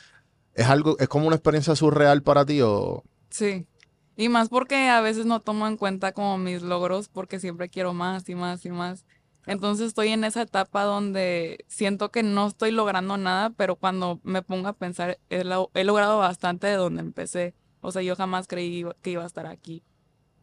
es 0.55 0.67
algo, 0.67 0.97
es 0.99 1.07
como 1.07 1.27
una 1.27 1.35
experiencia 1.37 1.75
surreal 1.75 2.23
para 2.23 2.45
ti 2.45 2.61
o... 2.61 3.03
Sí. 3.29 3.67
Y 4.15 4.29
más 4.29 4.49
porque 4.49 4.89
a 4.89 5.01
veces 5.01 5.25
no 5.25 5.39
tomo 5.39 5.67
en 5.67 5.77
cuenta 5.77 6.11
como 6.11 6.37
mis 6.37 6.61
logros 6.61 7.07
porque 7.09 7.39
siempre 7.39 7.69
quiero 7.69 7.93
más 7.93 8.27
y 8.29 8.35
más 8.35 8.65
y 8.65 8.69
más. 8.71 9.05
Entonces 9.45 9.87
estoy 9.87 10.09
en 10.09 10.23
esa 10.25 10.41
etapa 10.41 10.83
donde 10.83 11.65
siento 11.67 12.11
que 12.11 12.21
no 12.23 12.47
estoy 12.47 12.71
logrando 12.71 13.17
nada, 13.17 13.51
pero 13.51 13.77
cuando 13.77 14.19
me 14.23 14.41
pongo 14.41 14.67
a 14.67 14.73
pensar, 14.73 15.19
he, 15.29 15.43
lo- 15.45 15.71
he 15.73 15.83
logrado 15.85 16.19
bastante 16.19 16.67
de 16.67 16.75
donde 16.75 17.01
empecé. 17.01 17.55
O 17.81 17.91
sea, 17.91 18.01
yo 18.01 18.15
jamás 18.15 18.47
creí 18.47 18.85
que 19.01 19.11
iba 19.11 19.23
a 19.23 19.27
estar 19.27 19.45
aquí. 19.47 19.83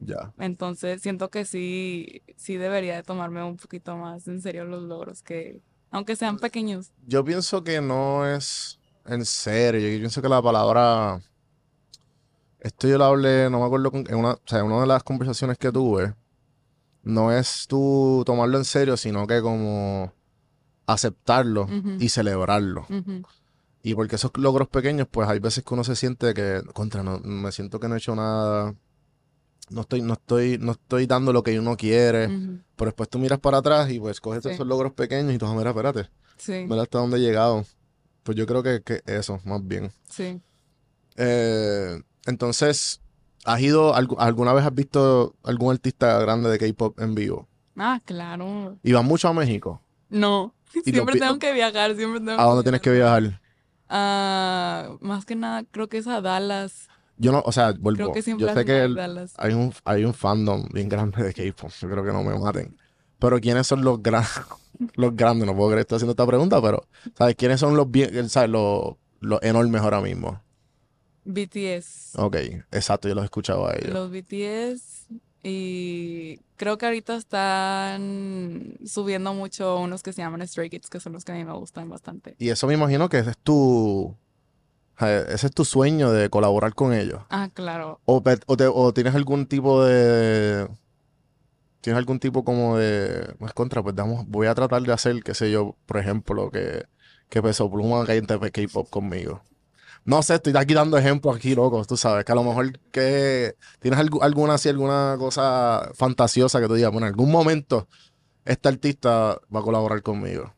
Ya. 0.01 0.33
Entonces 0.39 1.03
siento 1.03 1.31
que 1.31 1.45
sí, 1.45 2.23
sí 2.37 2.57
debería 2.57 2.97
de 2.97 3.03
tomarme 3.03 3.43
un 3.45 3.57
poquito 3.57 3.97
más 3.97 4.27
en 4.29 4.41
serio 4.43 4.65
los 4.65 4.83
logros 4.83 5.23
que, 5.23 5.63
aunque 5.91 6.17
sean 6.17 6.39
pequeños. 6.39 6.93
Yo 7.07 7.25
pienso 7.25 7.63
que 7.65 7.81
no 7.81 8.27
es 8.27 8.79
en 9.07 9.25
serio. 9.25 9.89
Yo 9.89 9.99
pienso 9.99 10.21
que 10.23 10.29
la 10.29 10.43
palabra. 10.43 11.21
Esto 12.61 12.89
yo 12.89 12.99
lo 12.99 13.05
hablé, 13.05 13.49
no 13.51 13.61
me 13.61 13.67
acuerdo, 13.67 13.91
con- 13.91 14.07
en 14.09 14.17
una, 14.17 14.33
o 14.33 14.41
sea, 14.47 14.61
en 14.61 14.67
una 14.67 14.81
de 14.81 14.87
las 14.87 15.03
conversaciones 15.03 15.59
que 15.59 15.71
tuve. 15.71 16.15
No 17.03 17.31
es 17.31 17.67
tú 17.69 18.23
tomarlo 18.27 18.59
en 18.59 18.65
serio, 18.65 18.97
sino 18.97 19.27
que 19.27 19.41
como 19.41 20.13
aceptarlo 20.87 21.67
y 22.01 22.09
celebrarlo. 22.09 22.87
Y 23.83 23.95
porque 23.95 24.17
esos 24.17 24.33
logros 24.37 24.69
pequeños, 24.69 25.07
pues 25.09 25.29
hay 25.29 25.39
veces 25.39 25.63
que 25.63 25.73
uno 25.75 25.85
se 25.85 25.95
siente 25.95 26.35
que, 26.35 26.61
contra, 26.73 27.05
no, 27.05 27.21
me 27.21 27.53
siento 27.53 27.79
que 27.79 27.87
no 27.89 27.95
he 27.95 27.99
hecho 27.99 28.17
nada. 28.17 28.75
No 29.69 29.81
estoy, 29.83 30.01
no 30.03 30.13
estoy, 30.15 30.59
no 30.59 30.73
estoy 30.73 31.07
dando 31.07 31.33
lo 31.33 31.43
que 31.43 31.59
uno 31.59 31.77
quiere. 31.77 32.29
Pero 32.77 32.87
después 32.91 33.09
tú 33.09 33.19
miras 33.19 33.41
para 33.41 33.59
atrás 33.59 33.91
y 33.91 33.99
pues 33.99 34.21
coges 34.21 34.43
Sí. 34.45 34.51
esos 34.51 34.67
logros 34.67 34.93
pequeños 34.93 35.35
y 35.35 35.39
tú, 35.39 35.47
"Ah, 35.47 35.55
mira, 35.55 35.71
espérate. 35.71 36.09
Sí, 36.37 36.67
Mira 36.69 36.83
hasta 36.83 36.99
dónde 36.99 37.17
he 37.17 37.21
llegado. 37.21 37.65
Pues 38.23 38.37
yo 38.37 38.47
creo 38.47 38.63
que, 38.63 38.83
que 38.83 39.03
eso, 39.07 39.41
más 39.45 39.67
bien. 39.67 39.91
sí. 40.09 40.41
Eh, 41.17 42.01
entonces, 42.27 43.01
¿has 43.45 43.61
ido, 43.61 43.95
algu- 43.95 44.17
alguna 44.19 44.53
vez 44.53 44.65
has 44.65 44.75
visto 44.75 45.35
algún 45.45 45.73
artista 45.73 46.19
grande 46.21 46.51
de 46.51 46.59
K-pop 46.59 46.99
en 47.01 47.15
vivo? 47.15 47.49
Ah, 47.77 48.01
claro. 48.05 48.79
Y 48.83 48.93
vas 48.93 49.05
mucho 49.05 49.29
a 49.29 49.33
México. 49.33 49.81
No, 50.09 50.55
Y 50.75 50.91
siempre 50.93 51.19
tengo 51.19 51.39
que 51.39 51.53
viajar, 51.53 51.95
siempre 51.97 52.21
tengo 52.21 52.41
¿A 52.41 52.45
dónde 52.45 52.63
tienes 52.63 52.81
que 52.81 52.91
viajar? 52.91 53.41
Ah, 53.89 54.97
más 55.01 55.25
que 55.25 55.37
nada, 55.37 55.65
creo 55.71 55.89
que 55.89 55.99
es 55.99 56.07
a 56.07 56.21
Dallas. 56.21 56.89
Yo 57.19 57.33
no, 57.33 57.43
o 57.45 57.53
sea, 57.53 57.73
vuelvo. 57.79 58.13
Yo 58.15 58.49
sé 58.55 58.65
que 58.65 58.85
el- 58.85 58.99
hay 59.39 59.53
un, 59.55 59.73
hay 59.85 60.05
un 60.05 60.13
fandom 60.15 60.67
bien 60.73 60.89
grande 60.89 61.23
de 61.23 61.33
K-pop. 61.33 61.71
Yo 61.81 61.89
creo 61.91 62.05
que 62.05 62.13
no 62.13 62.23
me 62.23 62.39
maten. 62.39 62.77
Pero 63.19 63.41
¿quiénes 63.41 63.67
son 63.67 63.83
los 63.85 64.03
grandes? 64.03 64.31
Los 64.95 65.17
grandes, 65.17 65.47
no 65.47 65.57
puedo 65.57 65.71
creer 65.71 65.79
que 65.79 65.95
estoy 65.95 65.97
haciendo 65.97 66.13
esta 66.13 66.27
pregunta, 66.27 66.61
pero 66.61 66.87
¿sabes 67.17 67.35
quiénes 67.35 67.59
son 67.61 67.75
los 67.79 67.91
bien, 67.91 68.29
sabes, 68.29 68.51
los, 68.51 68.97
los 69.21 69.43
enormes 69.43 69.81
ahora 69.81 70.03
mismo? 70.03 70.43
BTS. 71.25 72.15
Ok, 72.21 72.37
exacto, 72.73 73.09
yo 73.09 73.15
los 73.15 73.23
he 73.23 73.27
escuchado 73.27 73.67
a 73.67 73.73
ellos. 73.75 73.95
Los 73.95 74.11
BTS. 74.11 75.07
Y 75.43 76.41
creo 76.57 76.77
que 76.77 76.87
ahorita 76.87 77.17
están 77.17 78.75
subiendo 78.85 79.33
mucho 79.33 79.79
unos 79.79 80.03
que 80.03 80.13
se 80.13 80.21
llaman 80.23 80.47
Stray 80.47 80.69
Kids, 80.71 80.91
que 80.91 81.01
son 81.01 81.13
los 81.15 81.25
que 81.25 81.33
a 81.33 81.35
mí 81.37 81.45
me 81.45 81.53
gustan 81.55 81.89
bastante. 81.89 82.35
Y 82.39 82.51
eso 82.51 82.67
me 82.67 82.75
imagino 82.75 83.09
que 83.09 83.19
ese 83.19 83.31
es 83.31 83.39
tu, 83.39 84.15
ese 85.01 85.47
es 85.47 85.53
tu 85.53 85.65
sueño 85.65 86.11
de 86.13 86.31
colaborar 86.31 86.75
con 86.75 86.93
ellos. 86.93 87.21
Ah, 87.31 87.49
claro. 87.53 88.01
O, 88.05 88.23
te- 88.23 88.67
o 88.73 88.93
tienes 88.95 89.15
algún 89.15 89.47
tipo 89.47 89.85
de, 89.85 90.69
¿Tienes 91.81 91.99
algún 91.99 92.19
tipo 92.19 92.45
como 92.45 92.77
de... 92.79 93.35
Pues 93.39 93.53
contra, 93.53 93.81
pues 93.83 93.95
damos, 93.95 94.27
voy 94.27 94.49
a 94.49 94.55
tratar 94.55 94.83
de 94.83 94.93
hacer, 94.93 95.23
qué 95.23 95.35
sé 95.35 95.51
yo, 95.53 95.77
por 95.87 95.99
ejemplo, 95.99 96.51
que, 96.51 96.85
que 97.29 97.41
Peso 97.43 97.71
Pluma 97.71 98.05
cante 98.05 98.39
K-pop 98.51 98.91
conmigo. 98.91 99.43
No 100.05 100.21
sé, 100.23 100.35
estoy 100.35 100.53
aquí 100.57 100.75
dando 100.75 100.99
ejemplos 100.99 101.37
aquí, 101.37 101.55
locos, 101.55 101.87
tú 101.87 101.97
sabes, 101.97 102.25
que 102.25 102.33
a 102.33 102.35
lo 102.35 102.43
mejor 102.43 102.79
que 102.91 103.55
tienes 103.81 104.01
algu- 104.01 104.23
alguna 104.23 104.55
así, 104.55 104.69
alguna 104.69 105.15
cosa 105.19 105.91
fantasiosa 105.95 106.61
que 106.61 106.67
tú 106.67 106.75
digas, 106.75 106.91
bueno, 106.91 107.07
en 107.07 107.13
algún 107.13 107.31
momento 107.31 107.87
este 108.45 108.69
artista 108.69 109.39
va 109.55 109.61
a 109.61 109.63
colaborar 109.63 110.03
conmigo. 110.03 110.55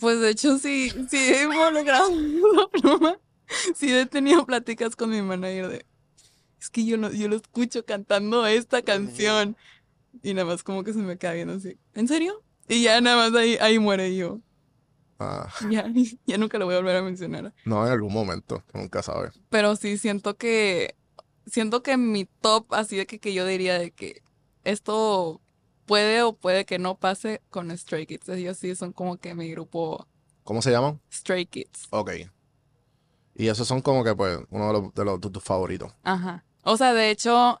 Pues 0.00 0.20
de 0.20 0.30
hecho 0.30 0.58
sí, 0.58 0.90
sí 1.08 1.16
he 1.16 1.42
involucrado 1.44 2.08
a 2.62 2.68
Pluma. 2.70 3.18
Sí 3.74 3.92
he 3.92 4.06
tenido 4.06 4.44
pláticas 4.44 4.96
con 4.96 5.10
mi 5.10 5.22
manager 5.22 5.68
de, 5.68 5.86
es 6.60 6.70
que 6.70 6.84
yo 6.84 6.96
lo, 6.96 7.12
yo 7.12 7.28
lo 7.28 7.36
escucho 7.36 7.84
cantando 7.84 8.44
esta 8.46 8.82
canción. 8.82 9.56
Y 10.22 10.34
nada 10.34 10.46
más 10.46 10.62
como 10.64 10.82
que 10.82 10.92
se 10.92 10.98
me 10.98 11.18
queda 11.18 11.34
viendo 11.34 11.54
así, 11.54 11.78
¿en 11.94 12.08
serio? 12.08 12.42
Y 12.68 12.82
ya 12.82 13.00
nada 13.00 13.16
más 13.30 13.38
ahí, 13.40 13.56
ahí 13.60 13.78
muere 13.78 14.16
yo. 14.16 14.40
Ah, 15.18 15.48
Ya, 15.70 15.86
ya 16.26 16.38
nunca 16.38 16.58
lo 16.58 16.64
voy 16.66 16.74
a 16.74 16.78
volver 16.78 16.96
a 16.96 17.02
mencionar. 17.02 17.54
no, 17.64 17.86
en 17.86 17.92
algún 17.92 18.12
momento, 18.12 18.64
nunca 18.74 19.02
sabes. 19.02 19.32
Pero 19.50 19.76
sí 19.76 19.98
siento 19.98 20.36
que, 20.36 20.96
siento 21.46 21.82
que 21.82 21.96
mi 21.96 22.24
top, 22.24 22.72
así 22.74 22.96
de 22.96 23.06
que, 23.06 23.20
que 23.20 23.32
yo 23.34 23.46
diría 23.46 23.78
de 23.78 23.92
que 23.92 24.22
esto 24.64 25.40
puede 25.86 26.22
o 26.22 26.34
puede 26.34 26.64
que 26.66 26.78
no 26.78 26.96
pase 26.98 27.40
con 27.50 27.76
Stray 27.76 28.06
Kids. 28.06 28.28
Ellos 28.28 28.58
sí 28.58 28.74
son 28.74 28.92
como 28.92 29.16
que 29.16 29.34
mi 29.34 29.50
grupo 29.50 30.06
¿Cómo 30.44 30.62
se 30.62 30.70
llaman? 30.70 31.00
Stray 31.12 31.46
Kids. 31.46 31.88
Ok. 31.90 32.10
Y 33.34 33.48
esos 33.48 33.66
son 33.66 33.80
como 33.82 34.04
que, 34.04 34.14
pues, 34.14 34.38
uno 34.50 34.66
de 34.68 34.72
los, 34.72 34.94
de 34.94 35.04
los- 35.04 35.20
de 35.20 35.30
tus 35.30 35.42
favoritos. 35.42 35.92
Ajá. 36.04 36.44
O 36.62 36.76
sea, 36.76 36.94
de 36.94 37.10
hecho, 37.10 37.60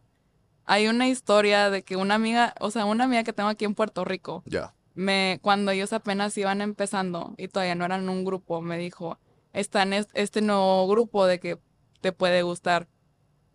hay 0.64 0.86
una 0.88 1.08
historia 1.08 1.68
de 1.70 1.82
que 1.82 1.96
una 1.96 2.14
amiga, 2.14 2.54
o 2.60 2.70
sea, 2.70 2.84
una 2.84 3.04
amiga 3.04 3.24
que 3.24 3.32
tengo 3.32 3.48
aquí 3.48 3.64
en 3.64 3.74
Puerto 3.74 4.04
Rico, 4.04 4.42
Ya. 4.46 4.74
me, 4.94 5.38
cuando 5.42 5.70
ellos 5.72 5.92
apenas 5.92 6.36
iban 6.38 6.60
empezando 6.60 7.34
y 7.36 7.48
todavía 7.48 7.74
no 7.74 7.84
eran 7.84 8.08
un 8.08 8.24
grupo, 8.24 8.60
me 8.62 8.78
dijo, 8.78 9.18
está 9.52 9.82
en 9.82 9.92
es- 9.92 10.08
este 10.14 10.40
nuevo 10.40 10.86
grupo 10.88 11.26
de 11.26 11.40
que 11.40 11.58
te 12.00 12.12
puede 12.12 12.42
gustar. 12.42 12.88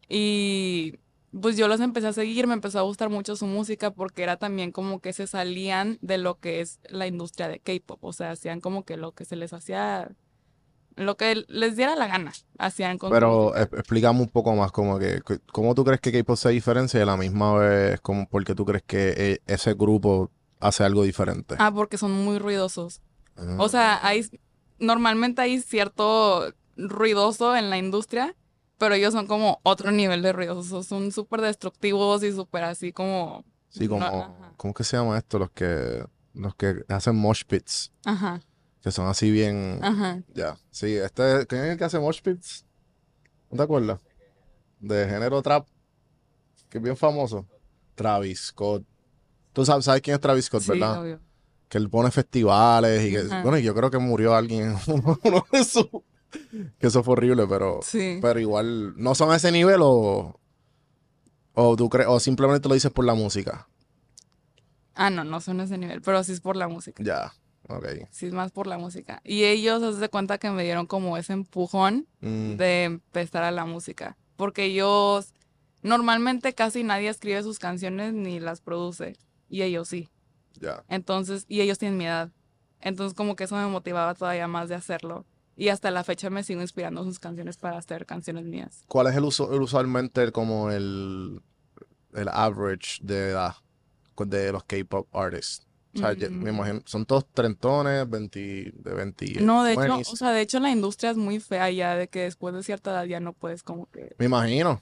Y 0.09 0.95
pues 1.39 1.55
yo 1.55 1.67
los 1.67 1.79
empecé 1.79 2.07
a 2.07 2.13
seguir, 2.13 2.47
me 2.47 2.53
empezó 2.53 2.79
a 2.79 2.83
gustar 2.83 3.09
mucho 3.09 3.35
su 3.35 3.45
música 3.45 3.91
porque 3.91 4.23
era 4.23 4.37
también 4.37 4.71
como 4.71 4.99
que 4.99 5.13
se 5.13 5.27
salían 5.27 5.97
de 6.01 6.17
lo 6.17 6.39
que 6.39 6.61
es 6.61 6.79
la 6.89 7.07
industria 7.07 7.47
de 7.47 7.59
K-pop, 7.59 8.03
o 8.03 8.13
sea, 8.13 8.31
hacían 8.31 8.59
como 8.59 8.83
que 8.83 8.97
lo 8.97 9.13
que 9.13 9.23
se 9.23 9.35
les 9.35 9.53
hacía, 9.53 10.11
lo 10.95 11.15
que 11.15 11.45
les 11.47 11.77
diera 11.77 11.95
la 11.95 12.07
gana, 12.07 12.33
hacían 12.57 12.97
con 12.97 13.11
Pero 13.11 13.55
eh, 13.55 13.67
explícame 13.71 14.19
un 14.19 14.27
poco 14.27 14.53
más, 14.55 14.71
como 14.71 14.99
que, 14.99 15.21
¿cómo 15.51 15.73
tú 15.73 15.85
crees 15.85 16.01
que 16.01 16.11
K-pop 16.11 16.37
se 16.37 16.49
diferencia 16.49 16.99
y 16.99 17.03
a 17.03 17.05
la 17.05 17.17
misma 17.17 17.53
vez, 17.53 18.01
como 18.01 18.27
porque 18.27 18.53
tú 18.53 18.65
crees 18.65 18.83
que 18.83 19.13
eh, 19.15 19.41
ese 19.47 19.73
grupo 19.73 20.31
hace 20.59 20.83
algo 20.83 21.03
diferente? 21.03 21.55
Ah, 21.59 21.71
porque 21.73 21.97
son 21.97 22.11
muy 22.11 22.39
ruidosos. 22.39 23.01
Ah. 23.37 23.55
O 23.57 23.69
sea, 23.69 24.05
hay 24.05 24.25
normalmente 24.81 25.41
hay 25.41 25.61
cierto 25.61 26.53
ruidoso 26.75 27.55
en 27.55 27.69
la 27.69 27.77
industria, 27.77 28.35
pero 28.81 28.95
ellos 28.95 29.13
son 29.13 29.27
como 29.27 29.59
otro 29.61 29.91
nivel 29.91 30.23
de 30.23 30.33
ruidosos. 30.33 30.87
Son 30.87 31.11
súper 31.11 31.41
destructivos 31.41 32.23
y 32.23 32.31
súper 32.31 32.63
así 32.63 32.91
como. 32.91 33.45
Sí, 33.69 33.87
como, 33.87 33.99
no. 33.99 34.53
¿cómo 34.57 34.73
que 34.73 34.83
se 34.83 34.97
llama 34.97 35.19
esto? 35.19 35.37
Los 35.37 35.51
que, 35.51 36.03
los 36.33 36.55
que 36.55 36.83
hacen 36.89 37.15
mosh 37.15 37.43
pits, 37.45 37.91
Ajá, 38.05 38.41
que 38.81 38.91
son 38.91 39.07
así 39.07 39.29
bien, 39.29 39.79
ajá. 39.83 40.23
ya. 40.33 40.57
Sí, 40.71 40.95
este, 40.95 41.45
¿quién 41.45 41.61
es 41.65 41.69
el 41.73 41.77
que 41.77 41.83
hace 41.83 41.99
mosh 41.99 42.21
pits? 42.23 42.65
¿No 43.51 43.57
te 43.57 43.63
acuerdas? 43.63 44.01
De 44.79 45.07
género 45.07 45.43
trap, 45.43 45.67
que 46.69 46.79
es 46.79 46.83
bien 46.83 46.97
famoso. 46.97 47.45
Travis 47.93 48.47
Scott. 48.47 48.83
Tú 49.53 49.63
sabes, 49.63 49.85
sabes 49.85 50.01
quién 50.01 50.15
es 50.15 50.21
Travis 50.21 50.45
Scott, 50.45 50.63
Sí, 50.63 50.71
¿verdad? 50.71 51.01
obvio. 51.01 51.19
que 51.69 51.77
él 51.77 51.87
pone 51.87 52.09
festivales 52.09 53.05
y 53.05 53.11
que, 53.11 53.19
Ajá. 53.19 53.43
bueno, 53.43 53.59
y 53.59 53.61
yo 53.63 53.75
creo 53.75 53.91
que 53.91 53.99
murió 53.99 54.33
alguien 54.33 54.71
en 54.71 54.77
uno, 54.87 55.19
uno 55.23 55.45
de 55.51 55.59
esos, 55.59 55.85
que 56.79 56.87
eso 56.87 57.03
fue 57.03 57.13
horrible, 57.13 57.45
pero, 57.47 57.79
Sí. 57.83 58.19
pero 58.21 58.39
igual, 58.39 58.93
¿no 58.97 59.15
son 59.15 59.31
a 59.31 59.35
ese 59.35 59.51
nivel 59.51 59.79
o, 59.81 60.39
o 61.53 61.75
tú 61.75 61.89
crees, 61.89 62.07
o 62.09 62.19
simplemente 62.19 62.67
lo 62.67 62.73
dices 62.73 62.91
por 62.91 63.05
la 63.05 63.13
música? 63.13 63.67
Ah, 64.95 65.09
no, 65.09 65.23
no 65.23 65.39
son 65.41 65.59
ese 65.61 65.77
nivel, 65.77 66.01
pero 66.01 66.23
sí 66.23 66.31
es 66.33 66.41
por 66.41 66.55
la 66.55 66.67
música. 66.67 67.01
Ya, 67.03 67.33
ok. 67.69 67.85
Sí 68.11 68.25
es 68.27 68.33
más 68.33 68.51
por 68.51 68.67
la 68.67 68.77
música. 68.77 69.21
Y 69.23 69.45
ellos, 69.45 69.81
haz 69.83 69.99
de 69.99 70.09
cuenta 70.09 70.37
que 70.37 70.51
me 70.51 70.63
dieron 70.63 70.85
como 70.85 71.17
ese 71.17 71.33
empujón 71.33 72.07
Mm, 72.19 72.55
de 72.57 72.83
empezar 72.83 73.43
a 73.43 73.51
la 73.51 73.65
música. 73.65 74.17
Porque 74.35 74.65
ellos, 74.65 75.33
normalmente 75.81 76.53
casi 76.53 76.83
nadie 76.83 77.09
escribe 77.09 77.41
sus 77.43 77.57
canciones 77.57 78.13
ni 78.13 78.39
las 78.39 78.61
produce. 78.61 79.15
Y 79.49 79.61
ellos 79.63 79.87
sí. 79.87 80.09
ya. 80.59 80.83
Entonces, 80.89 81.45
y 81.47 81.61
ellos 81.61 81.77
tienen 81.79 81.97
mi 81.97 82.05
edad. 82.05 82.29
Entonces, 82.81 83.15
como 83.15 83.35
que 83.35 83.45
eso 83.45 83.55
me 83.55 83.65
motivaba 83.67 84.13
todavía 84.13 84.47
más 84.47 84.67
de 84.69 84.75
hacerlo. 84.75 85.25
Y 85.57 85.67
hasta 85.69 85.91
la 85.91 86.03
fecha 86.03 86.29
me 86.29 86.43
sigo 86.43 86.61
inspirando 86.61 87.03
sus 87.03 87.19
canciones 87.19 87.57
para 87.57 87.77
hacer 87.77 88.05
canciones 88.05 88.45
mías. 88.45 88.83
¿Cuál 88.87 89.07
es 89.07 89.15
el 89.15 89.23
uso, 89.25 89.53
el 89.53 89.61
usualmente 89.61 90.31
como 90.31 90.71
el, 90.71 91.41
el 92.13 92.27
average 92.29 92.99
de 93.03 93.29
edad 93.31 93.55
de 94.17 94.51
los 94.51 94.63
K-pop 94.63 95.07
artists? 95.15 95.67
O 95.93 95.97
sea, 95.99 96.13
ya- 96.13 96.29
me 96.29 96.51
Mm. 96.51 96.55
imagino, 96.55 96.81
son 96.85 97.05
todos 97.05 97.25
trentones, 97.33 98.09
20, 98.09 98.71
de 98.75 98.93
20, 98.93 99.41
No, 99.41 99.63
de 99.65 99.73
hecho, 99.73 99.81
20s. 99.81 100.13
o 100.13 100.15
sea, 100.15 100.31
de 100.31 100.39
hecho 100.41 100.59
la 100.61 100.71
industria 100.71 101.11
es 101.11 101.17
muy 101.17 101.39
fea 101.41 101.69
ya, 101.69 101.95
de 101.95 102.07
que 102.07 102.21
después 102.21 102.55
de 102.55 102.63
cierta 102.63 102.91
edad 102.91 103.03
ya 103.05 103.19
no 103.19 103.33
puedes 103.33 103.61
como 103.61 103.87
que... 103.91 104.15
me 104.17 104.25
imagino, 104.25 104.81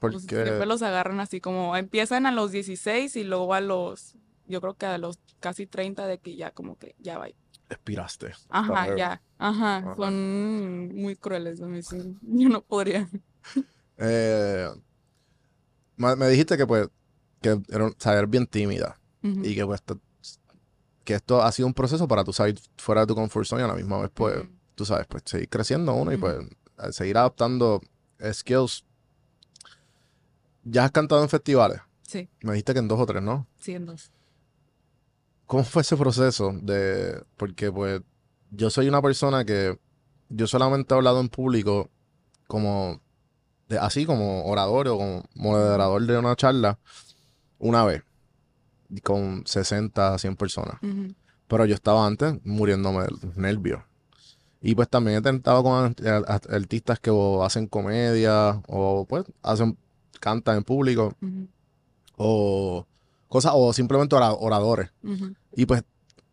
pues, 0.00 0.12
porque 0.14 0.26
siempre 0.44 0.66
los 0.66 0.82
agarran 0.82 1.18
así 1.20 1.40
como, 1.40 1.76
empiezan 1.78 2.26
a 2.26 2.32
los 2.32 2.52
16 2.52 3.16
y 3.16 3.24
luego 3.24 3.54
a 3.54 3.62
los, 3.62 4.16
yo 4.48 4.60
creo 4.60 4.74
que 4.74 4.84
a 4.86 4.98
los 4.98 5.18
casi 5.40 5.66
30 5.66 6.06
de 6.06 6.18
que 6.18 6.36
ya 6.36 6.50
como 6.50 6.76
que 6.76 6.94
ya 6.98 7.16
va. 7.18 7.28
Expiraste. 7.70 8.32
Ajá, 8.48 8.96
ya, 8.96 9.22
ajá, 9.38 9.76
Ajá. 9.78 9.96
son 9.96 10.94
muy 10.94 11.16
crueles 11.16 11.60
a 11.60 11.66
mí, 11.66 11.82
sí. 11.82 12.16
Yo 12.22 12.48
no 12.48 12.62
podría. 12.62 13.08
Eh, 14.02 14.66
me, 15.96 16.28
dijiste 16.28 16.56
que 16.56 16.66
pues 16.66 16.88
que 17.42 17.60
era, 17.68 17.90
sea, 17.98 18.16
eres 18.16 18.30
bien 18.30 18.46
tímida 18.46 18.98
y 19.22 19.54
que 19.54 19.66
pues 19.66 19.80
esto, 19.80 20.00
que 21.04 21.12
esto 21.12 21.42
ha 21.42 21.52
sido 21.52 21.66
un 21.66 21.74
proceso 21.74 22.08
para 22.08 22.24
tú 22.24 22.32
salir 22.32 22.58
fuera 22.78 23.02
de 23.02 23.08
tu 23.08 23.14
comfort 23.14 23.44
zone 23.46 23.60
y 23.60 23.64
a 23.66 23.68
la 23.68 23.74
misma 23.74 23.98
vez 23.98 24.10
pues 24.14 24.42
tú 24.74 24.86
sabes 24.86 25.06
pues 25.06 25.24
seguir 25.26 25.50
creciendo 25.50 25.92
uno 25.92 26.14
y 26.14 26.16
pues 26.16 26.38
seguir 26.92 27.18
adaptando 27.18 27.82
skills. 28.32 28.84
Ya 30.64 30.84
has 30.84 30.90
cantado 30.92 31.22
en 31.22 31.28
festivales. 31.28 31.80
Sí, 32.02 32.28
Me 32.40 32.52
dijiste 32.52 32.72
que 32.72 32.78
en 32.78 32.88
dos 32.88 32.98
o 32.98 33.06
tres, 33.06 33.22
¿no? 33.22 33.46
sí, 33.58 33.74
en 33.74 33.84
dos. 33.84 34.10
¿Cómo 35.50 35.64
fue 35.64 35.82
ese 35.82 35.96
proceso 35.96 36.52
de 36.62 37.24
porque 37.36 37.72
pues 37.72 38.00
yo 38.52 38.70
soy 38.70 38.86
una 38.88 39.02
persona 39.02 39.44
que 39.44 39.76
yo 40.28 40.46
solamente 40.46 40.94
he 40.94 40.96
hablado 40.96 41.18
en 41.20 41.28
público 41.28 41.90
como 42.46 43.00
de- 43.68 43.78
así 43.78 44.06
como 44.06 44.44
orador 44.44 44.86
o 44.86 44.96
como 44.98 45.24
moderador 45.34 46.06
de 46.06 46.16
una 46.18 46.36
charla 46.36 46.78
una 47.58 47.84
vez 47.84 48.04
con 49.02 49.42
60, 49.44 50.16
100 50.18 50.36
personas. 50.36 50.76
Pero 51.48 51.64
yo 51.64 51.74
estaba 51.74 52.06
antes 52.06 52.34
muriéndome 52.44 53.02
de 53.02 53.08
nervios. 53.34 53.82
Y 54.62 54.76
pues 54.76 54.88
también 54.88 55.18
he 55.18 55.20
tentado 55.22 55.64
con 55.64 55.84
art- 55.84 56.00
art- 56.28 56.48
artistas 56.52 57.00
que 57.00 57.10
o 57.10 57.42
hacen 57.42 57.66
comedia 57.66 58.62
o 58.68 59.04
pues 59.08 59.24
hacen 59.42 59.76
cantan 60.20 60.58
en 60.58 60.62
público 60.62 61.12
o 62.16 62.86
cosas 63.30 63.52
o 63.54 63.72
simplemente 63.72 64.14
ora- 64.14 64.34
oradores. 64.34 64.90
Y 65.56 65.64
pues 65.64 65.82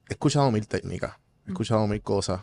he 0.09 0.13
escuchado 0.13 0.51
mil 0.51 0.67
técnicas, 0.67 1.15
he 1.45 1.51
escuchado 1.51 1.87
mil 1.87 2.01
cosas. 2.01 2.41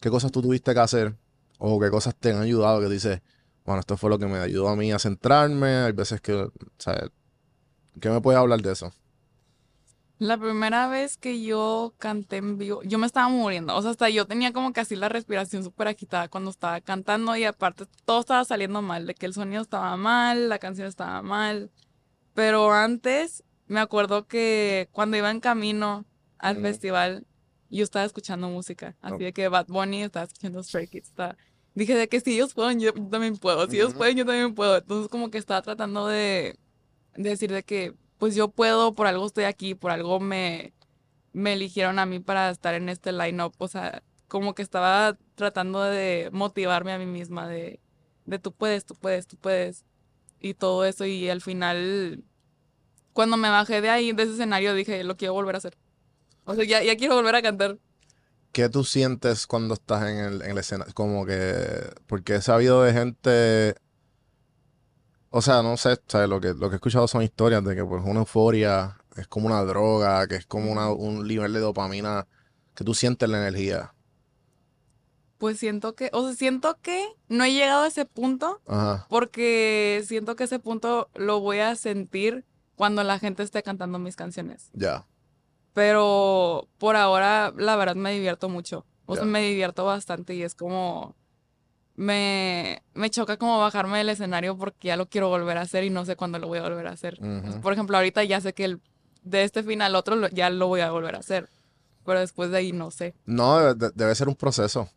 ¿Qué 0.00 0.10
cosas 0.10 0.30
tú 0.30 0.42
tuviste 0.42 0.74
que 0.74 0.80
hacer? 0.80 1.16
O 1.58 1.80
qué 1.80 1.88
cosas 1.88 2.14
te 2.14 2.32
han 2.32 2.42
ayudado 2.42 2.80
que 2.80 2.88
dices, 2.88 3.22
bueno, 3.64 3.80
esto 3.80 3.96
fue 3.96 4.10
lo 4.10 4.18
que 4.18 4.26
me 4.26 4.36
ayudó 4.38 4.68
a 4.68 4.76
mí 4.76 4.92
a 4.92 4.98
centrarme. 4.98 5.68
Hay 5.84 5.92
veces 5.92 6.20
que, 6.20 6.34
o 6.34 6.52
sea, 6.76 7.08
¿qué 8.00 8.10
me 8.10 8.20
puedes 8.20 8.38
hablar 8.38 8.60
de 8.60 8.72
eso? 8.72 8.92
La 10.18 10.38
primera 10.38 10.86
vez 10.88 11.16
que 11.16 11.42
yo 11.42 11.94
canté 11.98 12.36
en 12.36 12.56
vivo, 12.58 12.82
yo 12.84 12.98
me 12.98 13.06
estaba 13.06 13.28
muriendo. 13.28 13.74
O 13.76 13.82
sea, 13.82 13.90
hasta 13.92 14.08
yo 14.10 14.26
tenía 14.26 14.52
como 14.52 14.72
que 14.72 14.80
así 14.80 14.94
la 14.96 15.08
respiración 15.08 15.64
súper 15.64 15.88
agitada 15.88 16.28
cuando 16.28 16.50
estaba 16.50 16.80
cantando 16.80 17.36
y 17.36 17.44
aparte 17.44 17.84
todo 18.04 18.20
estaba 18.20 18.44
saliendo 18.44 18.80
mal, 18.82 19.06
de 19.06 19.14
que 19.14 19.26
el 19.26 19.34
sonido 19.34 19.62
estaba 19.62 19.96
mal, 19.96 20.48
la 20.48 20.58
canción 20.58 20.86
estaba 20.86 21.20
mal. 21.22 21.70
Pero 22.32 22.72
antes 22.72 23.42
me 23.66 23.80
acuerdo 23.80 24.26
que 24.26 24.88
cuando 24.92 25.16
iba 25.16 25.30
en 25.30 25.40
camino 25.40 26.04
al 26.38 26.56
festival, 26.62 27.26
yo 27.70 27.82
estaba 27.84 28.04
escuchando 28.04 28.48
música. 28.48 28.96
Así 29.00 29.14
de 29.24 29.32
que 29.32 29.48
Bad 29.48 29.66
Bunny 29.68 30.02
estaba 30.02 30.24
escuchando 30.26 30.62
Stray 30.62 30.86
Kids. 30.88 31.08
estaba- 31.08 31.36
Dije 31.74 31.96
de 31.96 32.08
que 32.08 32.20
si 32.20 32.34
ellos 32.34 32.54
pueden, 32.54 32.78
yo 32.78 32.92
también 32.92 33.36
puedo. 33.36 33.68
Si 33.68 33.76
ellos 33.76 33.94
pueden, 33.98 34.16
yo 34.16 34.24
también 34.24 34.54
puedo. 34.54 34.76
Entonces 34.76 35.08
como 35.08 35.30
que 35.30 35.38
estaba 35.38 35.60
tratando 35.62 36.06
de, 36.06 36.56
de 37.16 37.30
decir 37.30 37.50
de 37.52 37.62
que 37.64 37.94
pues 38.18 38.34
yo 38.36 38.48
puedo, 38.48 38.94
por 38.94 39.06
algo 39.08 39.26
estoy 39.26 39.44
aquí, 39.44 39.74
por 39.74 39.90
algo 39.90 40.20
me, 40.20 40.72
me 41.32 41.54
eligieron 41.54 41.98
a 41.98 42.06
mí 42.06 42.20
para 42.20 42.50
estar 42.50 42.74
en 42.74 42.88
este 42.88 43.10
line-up. 43.12 43.54
O 43.58 43.66
sea, 43.66 44.02
como 44.28 44.54
que 44.54 44.62
estaba 44.62 45.18
tratando 45.34 45.82
de 45.82 46.28
motivarme 46.32 46.92
a 46.92 46.98
mí 46.98 47.06
misma 47.06 47.48
de, 47.48 47.80
de 48.24 48.38
tú 48.38 48.52
puedes, 48.52 48.84
tú 48.84 48.94
puedes, 48.94 49.26
tú 49.26 49.36
puedes. 49.36 49.84
Y 50.40 50.54
todo 50.54 50.84
eso. 50.84 51.06
Y 51.06 51.28
al 51.28 51.40
final, 51.40 52.22
cuando 53.14 53.36
me 53.38 53.48
bajé 53.48 53.80
de 53.80 53.88
ahí, 53.88 54.12
de 54.12 54.24
ese 54.24 54.32
escenario, 54.32 54.74
dije, 54.74 55.02
lo 55.04 55.16
quiero 55.16 55.32
volver 55.32 55.54
a 55.54 55.58
hacer. 55.58 55.78
O 56.44 56.54
sea, 56.54 56.64
ya, 56.64 56.82
ya 56.82 56.96
quiero 56.96 57.14
volver 57.14 57.36
a 57.36 57.42
cantar. 57.42 57.78
¿Qué 58.52 58.68
tú 58.68 58.84
sientes 58.84 59.46
cuando 59.46 59.74
estás 59.74 60.02
en 60.02 60.18
el, 60.18 60.42
en 60.42 60.54
la 60.54 60.60
escena? 60.60 60.84
Como 60.94 61.24
que, 61.24 61.92
porque 62.06 62.36
he 62.36 62.42
sabido 62.42 62.82
de 62.82 62.92
gente, 62.92 63.74
o 65.30 65.40
sea, 65.40 65.62
no 65.62 65.76
sé, 65.76 65.98
¿sabes? 66.06 66.28
Lo 66.28 66.40
que, 66.40 66.54
lo 66.54 66.68
que 66.68 66.74
he 66.74 66.76
escuchado 66.76 67.08
son 67.08 67.22
historias 67.22 67.64
de 67.64 67.74
que 67.74 67.84
pues 67.84 68.02
una 68.04 68.20
euforia 68.20 68.98
es 69.16 69.26
como 69.28 69.46
una 69.46 69.62
droga, 69.62 70.26
que 70.26 70.36
es 70.36 70.46
como 70.46 70.70
una, 70.70 70.90
un 70.90 71.26
nivel 71.26 71.52
de 71.52 71.60
dopamina 71.60 72.26
que 72.74 72.84
tú 72.84 72.94
sientes 72.94 73.28
la 73.28 73.38
energía. 73.38 73.94
Pues 75.38 75.58
siento 75.58 75.94
que, 75.94 76.10
o 76.12 76.26
sea, 76.26 76.36
siento 76.36 76.78
que 76.82 77.06
no 77.28 77.44
he 77.44 77.52
llegado 77.52 77.84
a 77.84 77.88
ese 77.88 78.06
punto 78.06 78.60
Ajá, 78.66 79.06
porque 79.08 80.02
siento 80.06 80.36
que 80.36 80.44
ese 80.44 80.58
punto 80.58 81.10
lo 81.14 81.40
voy 81.40 81.58
a 81.58 81.76
sentir 81.76 82.44
cuando 82.76 83.02
la 83.04 83.18
gente 83.18 83.42
esté 83.42 83.62
cantando 83.62 83.98
mis 83.98 84.16
canciones. 84.16 84.70
ya, 84.72 85.06
Pero 85.72 86.68
por 86.78 86.96
ahora, 86.96 87.52
la 87.56 87.76
verdad, 87.76 87.96
me 87.96 88.12
divierto 88.12 88.48
mucho. 88.48 88.84
O 89.06 89.14
sea, 89.16 89.24
me 89.24 89.42
divierto 89.42 89.84
bastante 89.84 90.34
y 90.34 90.42
es 90.42 90.54
como... 90.54 91.14
Me, 91.96 92.82
me 92.94 93.08
choca 93.10 93.36
como 93.36 93.58
bajarme 93.60 93.98
del 93.98 94.08
escenario 94.08 94.56
porque 94.58 94.88
ya 94.88 94.96
lo 94.96 95.08
quiero 95.08 95.28
volver 95.28 95.58
a 95.58 95.60
hacer 95.60 95.84
y 95.84 95.90
no 95.90 96.04
sé 96.04 96.16
cuándo 96.16 96.38
lo 96.40 96.48
voy 96.48 96.58
a 96.58 96.62
volver 96.62 96.86
a 96.88 96.92
hacer. 96.92 97.18
Por 97.62 97.72
ejemplo, 97.72 97.96
ahorita 97.96 98.24
ya 98.24 98.40
sé 98.40 98.52
que 98.52 98.64
el- 98.64 98.80
de 99.22 99.44
este 99.44 99.62
fin 99.62 99.80
al 99.80 99.94
otro 99.94 100.16
lo- 100.16 100.28
ya 100.28 100.50
lo 100.50 100.66
voy 100.66 100.80
a 100.80 100.90
volver 100.90 101.14
a 101.14 101.18
hacer. 101.18 101.48
Pero 102.04 102.18
después 102.20 102.50
de 102.50 102.58
ahí 102.58 102.72
no 102.72 102.90
sé. 102.90 103.14
No, 103.26 103.58
de- 103.60 103.74
de- 103.74 103.92
debe 103.94 104.14
ser 104.16 104.28
un 104.28 104.34
proceso. 104.34 104.88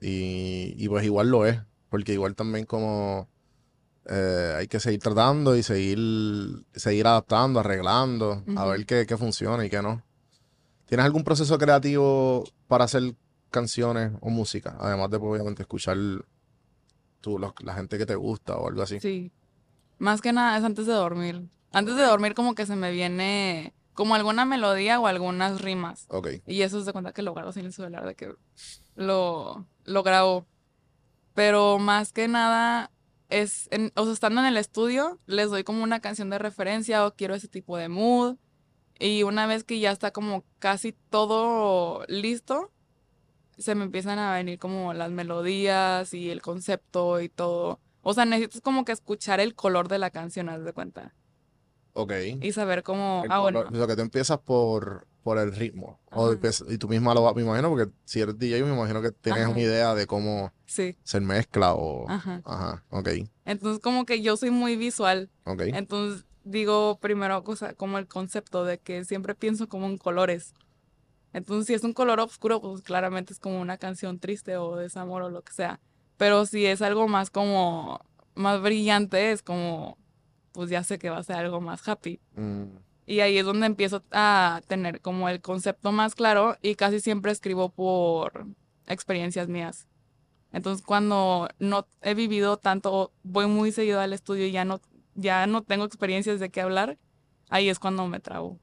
Y, 0.00 0.74
y 0.78 0.88
pues 0.88 1.04
igual 1.04 1.28
lo 1.30 1.46
es, 1.46 1.58
porque 1.88 2.12
igual 2.12 2.34
también 2.36 2.64
como 2.64 3.28
eh, 4.06 4.54
hay 4.58 4.68
que 4.68 4.80
seguir 4.80 5.00
tratando 5.00 5.56
y 5.56 5.62
seguir, 5.62 5.98
seguir 6.74 7.06
adaptando, 7.06 7.60
arreglando, 7.60 8.42
a 8.56 8.64
ver 8.66 8.84
qué, 8.86 9.06
qué 9.06 9.16
funciona 9.16 9.64
y 9.64 9.70
qué 9.70 9.80
no. 9.82 10.02
¿Tienes 10.86 11.04
algún 11.06 11.24
proceso 11.24 11.56
creativo 11.58 12.44
para 12.68 12.84
hacer 12.84 13.14
canciones 13.50 14.12
o 14.20 14.28
música? 14.30 14.76
Además 14.80 15.10
de, 15.10 15.18
pues, 15.18 15.30
obviamente, 15.32 15.62
escuchar 15.62 15.96
tú, 17.20 17.38
los- 17.38 17.54
la 17.62 17.74
gente 17.74 17.96
que 17.98 18.06
te 18.06 18.14
gusta 18.14 18.56
o 18.56 18.68
algo 18.68 18.82
así. 18.82 19.00
Sí. 19.00 19.32
Más 19.98 20.20
que 20.20 20.32
nada 20.32 20.58
es 20.58 20.64
antes 20.64 20.86
de 20.86 20.92
dormir. 20.92 21.48
Antes 21.72 21.96
de 21.96 22.02
dormir 22.02 22.34
como 22.34 22.54
que 22.54 22.66
se 22.66 22.76
me 22.76 22.90
viene 22.92 23.72
como 23.94 24.14
alguna 24.14 24.44
melodía 24.44 25.00
o 25.00 25.06
algunas 25.06 25.60
rimas. 25.60 26.06
Ok, 26.08 26.28
Y 26.46 26.62
eso 26.62 26.82
se 26.84 26.92
cuenta 26.92 27.12
que 27.12 27.22
lo 27.22 27.32
grabo 27.32 27.52
sin 27.52 27.64
el 27.64 27.72
celular, 27.72 28.04
de 28.04 28.14
que 28.14 28.34
lo, 28.96 29.66
lo 29.84 30.02
grabo. 30.02 30.46
Pero 31.34 31.78
más 31.78 32.12
que 32.12 32.28
nada 32.28 32.90
es, 33.28 33.68
en- 33.70 33.92
o 33.96 34.04
sea, 34.04 34.12
estando 34.12 34.40
en 34.40 34.46
el 34.46 34.56
estudio, 34.56 35.18
les 35.26 35.50
doy 35.50 35.64
como 35.64 35.82
una 35.82 36.00
canción 36.00 36.30
de 36.30 36.38
referencia 36.38 37.06
o 37.06 37.14
quiero 37.14 37.34
ese 37.34 37.48
tipo 37.48 37.76
de 37.76 37.88
mood. 37.88 38.36
Y 38.98 39.24
una 39.24 39.46
vez 39.46 39.64
que 39.64 39.80
ya 39.80 39.90
está 39.90 40.12
como 40.12 40.44
casi 40.60 40.92
todo 41.10 42.04
listo, 42.08 42.70
se 43.58 43.74
me 43.74 43.84
empiezan 43.84 44.18
a 44.18 44.34
venir 44.34 44.58
como 44.58 44.94
las 44.94 45.10
melodías 45.10 46.14
y 46.14 46.30
el 46.30 46.42
concepto 46.42 47.20
y 47.20 47.28
todo. 47.28 47.80
O 48.02 48.14
sea, 48.14 48.24
necesitas 48.24 48.60
como 48.60 48.84
que 48.84 48.92
escuchar 48.92 49.40
el 49.40 49.54
color 49.54 49.88
de 49.88 49.98
la 49.98 50.10
canción, 50.10 50.48
haz 50.48 50.62
de 50.64 50.72
cuenta. 50.72 51.14
ok. 51.94 52.12
Y 52.42 52.52
saber 52.52 52.82
cómo, 52.82 53.22
El 53.24 53.32
ah, 53.32 53.40
bueno, 53.40 53.60
color- 53.64 53.74
o 53.74 53.76
sea, 53.78 53.86
que 53.86 53.96
tú 53.96 54.02
empiezas 54.02 54.38
por, 54.38 55.06
por 55.24 55.38
el 55.38 55.52
ritmo. 55.56 55.98
O 56.12 56.30
empiezas- 56.30 56.70
y 56.70 56.78
tú 56.78 56.86
misma 56.86 57.14
lo 57.14 57.22
vas, 57.22 57.34
me 57.34 57.42
imagino, 57.42 57.70
porque 57.70 57.90
si 58.04 58.20
eres 58.20 58.38
DJ, 58.38 58.62
me 58.64 58.74
imagino 58.74 59.02
que 59.02 59.10
tienes 59.10 59.42
Ajá. 59.42 59.50
una 59.50 59.60
idea 59.60 59.94
de 59.94 60.06
cómo 60.06 60.52
sí, 60.66 60.96
se 61.02 61.18
mezcla 61.20 61.74
o... 61.74 62.08
ajá. 62.08 62.42
Ajá, 62.44 62.84
ok, 62.90 63.08
Entonces 63.44 63.82
como 63.82 64.04
que 64.04 64.20
yo 64.22 64.36
soy 64.36 64.50
muy 64.50 64.76
visual. 64.76 65.30
ok. 65.44 65.62
Entonces 65.66 66.26
digo 66.44 66.98
primero 67.00 67.42
cosa 67.42 67.72
como 67.72 67.96
el 67.98 68.06
concepto 68.06 68.64
de 68.64 68.78
que 68.78 69.04
siempre 69.06 69.34
pienso 69.34 69.66
como 69.68 69.86
en 69.86 69.96
colores. 69.98 70.52
Entonces 71.32 71.66
si 71.66 71.74
es 71.74 71.82
un 71.82 71.94
color 71.94 72.20
oscuro, 72.20 72.60
pues 72.60 72.82
claramente 72.82 73.32
es 73.32 73.40
como 73.40 73.60
una 73.60 73.78
canción 73.78 74.20
triste 74.20 74.56
o 74.58 74.76
desamor 74.76 75.22
o 75.22 75.30
lo 75.30 75.42
que 75.42 75.52
sea. 75.52 75.80
Pero 76.18 76.46
si 76.46 76.66
es 76.66 76.80
algo 76.82 77.08
más 77.08 77.30
como 77.30 77.98
más 78.34 78.60
brillante, 78.60 79.32
es 79.32 79.42
como 79.42 79.96
pues 80.52 80.70
ya 80.70 80.84
sé 80.84 80.98
que 80.98 81.10
va 81.10 81.18
a 81.18 81.22
ser 81.24 81.36
algo 81.36 81.60
más 81.60 81.88
happy. 81.88 82.20
Mm, 82.36 82.64
Y 83.06 83.20
ahí 83.20 83.36
es 83.38 83.44
donde 83.44 83.66
empiezo 83.66 84.02
a 84.12 84.62
tener 84.66 85.00
como 85.00 85.28
el 85.28 85.40
concepto 85.40 85.92
más 85.92 86.14
claro 86.14 86.56
y 86.62 86.74
casi 86.74 87.00
siempre 87.00 87.32
escribo 87.32 87.68
por 87.68 88.46
experiencias 88.86 89.48
mías. 89.48 89.86
Entonces 90.52 90.84
cuando 90.86 91.48
no 91.58 91.86
he 92.00 92.14
vivido 92.14 92.56
tanto, 92.56 93.12
voy 93.22 93.46
muy 93.46 93.72
seguido 93.72 94.00
al 94.00 94.12
estudio 94.12 94.46
y 94.46 94.52
ya 94.52 94.64
no, 94.64 94.80
ya 95.14 95.46
no 95.46 95.62
tengo 95.62 95.84
experiencias 95.84 96.38
de 96.40 96.48
qué 96.50 96.60
hablar, 96.60 96.96
ahí 97.48 97.68
es 97.68 97.78
cuando 97.78 98.06
me 98.06 98.20
trabo, 98.20 98.60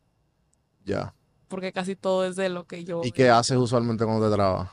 ya. 0.86 1.13
porque 1.49 1.73
casi 1.73 1.97
todo 1.97 2.25
es 2.25 2.38
de 2.38 2.47
lo 2.47 2.65
que 2.65 2.86
yo... 2.86 3.01
¿Y 3.04 3.12
qué 3.12 3.30
haces 3.30 3.58
usualmente 3.58 4.06
cuando 4.06 4.27
te 4.27 4.34
trabas? 4.34 4.69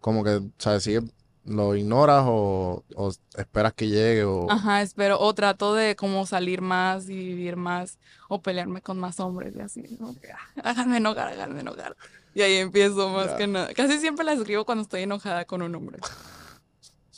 Como 0.00 0.22
que, 0.22 0.40
¿sabes? 0.58 0.84
¿Sigue, 0.84 1.00
lo 1.48 1.74
ignoras 1.74 2.24
o, 2.26 2.84
o 2.94 3.12
esperas 3.36 3.72
que 3.72 3.88
llegue 3.88 4.24
o... 4.24 4.50
Ajá, 4.50 4.82
espero, 4.82 5.18
o 5.18 5.34
trato 5.34 5.74
de 5.74 5.96
como 5.96 6.26
salir 6.26 6.60
más 6.60 7.08
y 7.08 7.16
vivir 7.16 7.56
más, 7.56 7.98
o 8.28 8.40
pelearme 8.42 8.82
con 8.82 8.98
más 8.98 9.18
hombres 9.20 9.54
y 9.56 9.60
así, 9.60 9.82
que, 9.82 10.30
"Ah, 10.32 10.38
háganme 10.62 10.98
enojar, 10.98 11.28
háganme 11.28 11.60
enojar. 11.60 11.96
Y 12.34 12.42
ahí 12.42 12.56
empiezo 12.56 13.08
más 13.08 13.32
que 13.32 13.46
nada. 13.46 13.72
Casi 13.74 13.98
siempre 13.98 14.24
las 14.24 14.38
escribo 14.38 14.64
cuando 14.64 14.82
estoy 14.82 15.02
enojada 15.02 15.44
con 15.46 15.62
un 15.62 15.74
hombre. 15.74 15.98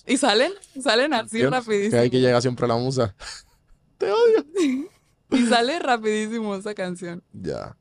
Y 0.07 0.17
salen, 0.17 0.53
salen 0.83 1.13
así 1.13 1.41
¿Entiendes? 1.43 1.51
Que 1.51 1.73
rapidísimo. 1.73 2.01
hay 2.03 2.11
que 2.11 2.21
llega 2.21 2.41
siempre 2.41 2.67
la 2.67 2.77
musa. 2.77 3.15
Te 3.99 4.11
odio. 4.11 4.45
Y 5.33 5.47
sale 5.47 5.79
rapidísimo 5.79 6.57
esa 6.57 6.75
canción. 6.75 7.23
Ya. 7.33 7.77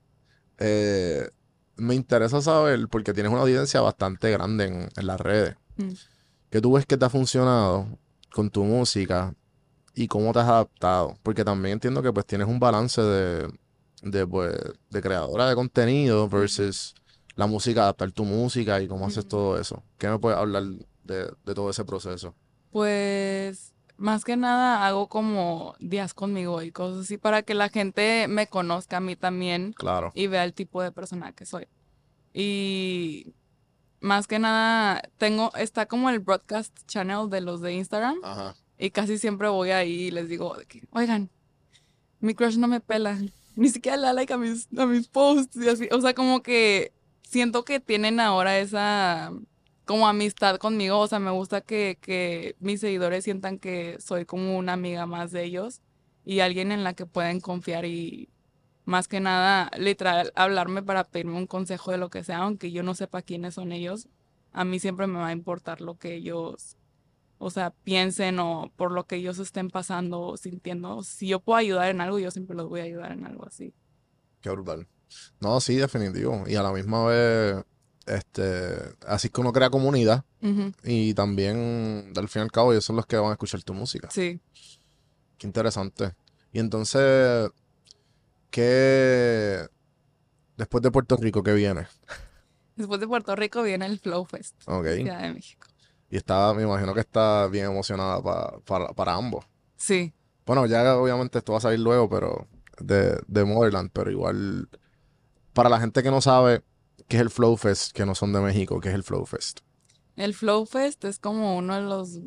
Eh, 0.59 1.27
me 1.77 1.95
interesa 1.95 2.41
saber, 2.41 2.87
porque 2.91 3.11
tienes 3.11 3.31
una 3.31 3.41
audiencia 3.41 3.81
bastante 3.81 4.29
grande 4.29 4.65
en, 4.65 4.89
en 4.95 5.07
las 5.07 5.19
redes, 5.19 5.55
Mm. 5.77 5.93
Que 6.49 6.61
tú 6.61 6.73
ves 6.73 6.85
que 6.85 6.97
te 6.97 7.05
ha 7.05 7.09
funcionado 7.09 7.87
con 8.33 8.49
tu 8.49 8.63
música 8.63 9.33
y 9.95 10.07
cómo 10.07 10.31
te 10.33 10.39
has 10.39 10.47
adaptado. 10.47 11.17
Porque 11.23 11.43
también 11.43 11.73
entiendo 11.73 12.01
que 12.01 12.11
pues 12.13 12.25
tienes 12.25 12.47
un 12.47 12.59
balance 12.59 13.01
de, 13.01 13.51
de, 14.03 14.27
pues, 14.27 14.55
de 14.89 15.01
creadora 15.01 15.47
de 15.49 15.55
contenido 15.55 16.27
versus 16.29 16.95
la 17.35 17.47
música, 17.47 17.83
adaptar 17.83 18.11
tu 18.11 18.25
música 18.25 18.81
y 18.81 18.87
cómo 18.87 19.05
haces 19.07 19.27
todo 19.27 19.59
eso. 19.59 19.83
¿Qué 19.97 20.07
me 20.09 20.19
puedes 20.19 20.37
hablar 20.37 20.63
de, 21.03 21.31
de 21.45 21.53
todo 21.53 21.69
ese 21.69 21.85
proceso? 21.85 22.35
Pues 22.71 23.73
más 23.97 24.23
que 24.23 24.37
nada 24.37 24.85
hago 24.87 25.07
como 25.09 25.75
días 25.79 26.13
conmigo 26.13 26.61
y 26.61 26.71
cosas 26.71 27.01
así 27.05 27.17
para 27.17 27.41
que 27.43 27.53
la 27.53 27.69
gente 27.69 28.27
me 28.29 28.47
conozca 28.47 28.97
a 28.97 29.01
mí 29.01 29.15
también 29.15 29.73
Claro. 29.73 30.11
y 30.15 30.27
vea 30.27 30.43
el 30.45 30.53
tipo 30.53 30.81
de 30.81 30.91
persona 30.91 31.33
que 31.33 31.45
soy. 31.45 31.67
Y 32.33 33.33
más 34.01 34.27
que 34.27 34.39
nada 34.39 35.01
tengo, 35.17 35.51
está 35.55 35.85
como 35.87 36.09
el 36.09 36.19
broadcast 36.19 36.77
channel 36.87 37.29
de 37.29 37.41
los 37.41 37.61
de 37.61 37.73
Instagram 37.73 38.17
Ajá. 38.23 38.55
y 38.77 38.91
casi 38.91 39.17
siempre 39.17 39.47
voy 39.49 39.71
ahí 39.71 40.03
y 40.03 40.11
les 40.11 40.29
digo 40.29 40.55
oigan, 40.91 41.29
mi 42.19 42.33
crush 42.33 42.57
no 42.57 42.67
me 42.67 42.79
pela, 42.79 43.17
ni 43.55 43.69
siquiera 43.69 43.97
le 43.97 44.03
da 44.03 44.13
like 44.13 44.33
a 44.33 44.37
mis, 44.37 44.67
a 44.77 44.85
mis 44.85 45.07
posts 45.07 45.57
y 45.57 45.67
así. 45.67 45.89
O 45.91 45.99
sea, 45.99 46.13
como 46.13 46.41
que 46.41 46.93
siento 47.23 47.65
que 47.65 47.79
tienen 47.79 48.19
ahora 48.19 48.57
esa 48.57 49.31
como 49.85 50.07
amistad 50.07 50.57
conmigo. 50.57 50.99
O 50.99 51.07
sea, 51.07 51.19
me 51.19 51.31
gusta 51.31 51.61
que, 51.61 51.97
que 51.99 52.55
mis 52.59 52.79
seguidores 52.79 53.23
sientan 53.23 53.59
que 53.59 53.97
soy 53.99 54.25
como 54.25 54.57
una 54.57 54.73
amiga 54.73 55.05
más 55.05 55.31
de 55.31 55.43
ellos 55.43 55.81
y 56.23 56.39
alguien 56.41 56.71
en 56.71 56.83
la 56.83 56.93
que 56.93 57.05
pueden 57.05 57.39
confiar 57.39 57.85
y 57.85 58.29
más 58.89 59.07
que 59.07 59.19
nada, 59.19 59.71
literal, 59.77 60.31
hablarme 60.35 60.83
para 60.83 61.03
pedirme 61.03 61.37
un 61.37 61.47
consejo 61.47 61.91
de 61.91 61.97
lo 61.97 62.09
que 62.09 62.23
sea, 62.23 62.39
aunque 62.39 62.71
yo 62.71 62.83
no 62.83 62.95
sepa 62.95 63.21
quiénes 63.21 63.53
son 63.53 63.71
ellos. 63.71 64.07
A 64.51 64.65
mí 64.65 64.79
siempre 64.79 65.07
me 65.07 65.19
va 65.19 65.27
a 65.27 65.31
importar 65.31 65.79
lo 65.79 65.95
que 65.95 66.15
ellos 66.15 66.75
o 67.39 67.49
sea, 67.49 67.71
piensen 67.71 68.37
o 68.39 68.71
por 68.75 68.91
lo 68.91 69.07
que 69.07 69.15
ellos 69.15 69.39
estén 69.39 69.69
pasando 69.69 70.19
o 70.19 70.37
sintiendo. 70.37 71.01
Si 71.03 71.27
yo 71.29 71.39
puedo 71.39 71.57
ayudar 71.57 71.89
en 71.89 72.01
algo, 72.01 72.19
yo 72.19 72.31
siempre 72.31 72.55
los 72.55 72.67
voy 72.67 72.81
a 72.81 72.83
ayudar 72.83 73.13
en 73.13 73.25
algo 73.25 73.47
así. 73.47 73.73
Qué 74.41 74.49
brutal. 74.49 74.87
No, 75.39 75.59
sí, 75.61 75.75
definitivo. 75.75 76.43
Y 76.47 76.55
a 76.55 76.63
la 76.63 76.73
misma 76.73 77.05
vez, 77.05 77.63
este, 78.05 78.75
así 79.07 79.27
es 79.27 79.33
que 79.33 79.41
uno 79.41 79.53
crea 79.53 79.69
comunidad 79.69 80.25
Ujú, 80.41 80.73
y 80.83 81.13
también, 81.13 82.11
al 82.15 82.27
fin 82.27 82.41
y 82.41 82.43
al 82.43 82.51
cabo, 82.51 82.73
ellos 82.73 82.83
son 82.83 82.97
los 82.97 83.05
que 83.05 83.15
van 83.15 83.29
a 83.29 83.33
escuchar 83.33 83.63
tu 83.63 83.73
música. 83.73 84.09
Sí. 84.11 84.41
Qué 85.37 85.47
interesante. 85.47 86.15
Y 86.51 86.59
entonces, 86.59 87.49
¿qué 88.49 89.67
después 90.57 90.81
de 90.81 90.91
Puerto 90.91 91.17
Rico, 91.17 91.43
qué 91.43 91.53
viene? 91.53 91.87
Después 92.75 92.99
de 92.99 93.07
Puerto 93.07 93.35
Rico 93.35 93.61
viene 93.63 93.85
el 93.85 93.99
Flow 93.99 94.25
Fest, 94.25 94.55
Ok. 94.65 94.85
Ciudad 94.95 95.21
de 95.21 95.33
México. 95.33 95.67
Y 96.09 96.17
está, 96.17 96.53
me 96.53 96.63
imagino 96.63 96.93
que 96.93 97.01
está 97.01 97.47
bien 97.47 97.65
emocionada 97.65 98.21
pa- 98.21 98.59
para, 98.65 98.87
para 98.93 99.13
ambos. 99.13 99.45
Sí. 99.77 100.13
Bueno, 100.45 100.65
ya 100.65 100.95
obviamente 100.95 101.37
esto 101.37 101.51
va 101.51 101.59
a 101.59 101.61
salir 101.61 101.79
luego, 101.79 102.09
pero 102.09 102.47
de, 102.79 103.19
de 103.27 103.45
Motherland, 103.45 103.91
pero 103.93 104.09
igual, 104.09 104.69
para 105.53 105.69
la 105.69 105.79
gente 105.79 106.01
que 106.01 106.09
no 106.09 106.21
sabe 106.21 106.63
qué 107.07 107.17
es 107.17 107.21
el 107.21 107.29
Flow 107.29 107.57
Fest, 107.57 107.91
que 107.91 108.05
no 108.05 108.15
son 108.15 108.33
de 108.33 108.39
México, 108.39 108.79
qué 108.79 108.89
es 108.89 108.95
el 108.95 109.03
Flow 109.03 109.25
Fest. 109.25 109.59
El 110.15 110.33
Flow 110.33 110.65
Fest 110.65 111.05
es 111.05 111.19
como 111.19 111.57
uno 111.57 111.75
de 111.75 111.81
los 111.81 112.19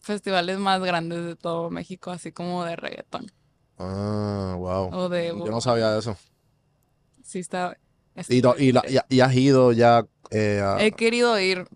festivales 0.00 0.58
más 0.58 0.80
grandes 0.80 1.24
de 1.24 1.36
todo 1.36 1.70
México, 1.70 2.10
así 2.12 2.32
como 2.32 2.64
de 2.64 2.76
reggaetón. 2.76 3.26
Ah, 3.78 4.54
wow. 4.58 4.90
O 4.92 5.08
de... 5.08 5.28
Yo 5.28 5.46
no 5.50 5.60
sabía 5.60 5.90
de 5.90 5.98
eso. 5.98 6.16
Sí, 7.22 7.40
está... 7.40 7.76
está 8.14 8.32
Y, 8.32 8.40
to- 8.42 8.56
y, 8.58 8.72
la- 8.72 8.84
y- 8.88 9.16
y 9.16 9.20
has 9.20 9.34
ido 9.34 9.72
ya, 9.72 10.06
eh, 10.30 10.60
a- 10.64 10.82
He 10.84 10.92
querido 10.92 11.38
ir. 11.40 11.66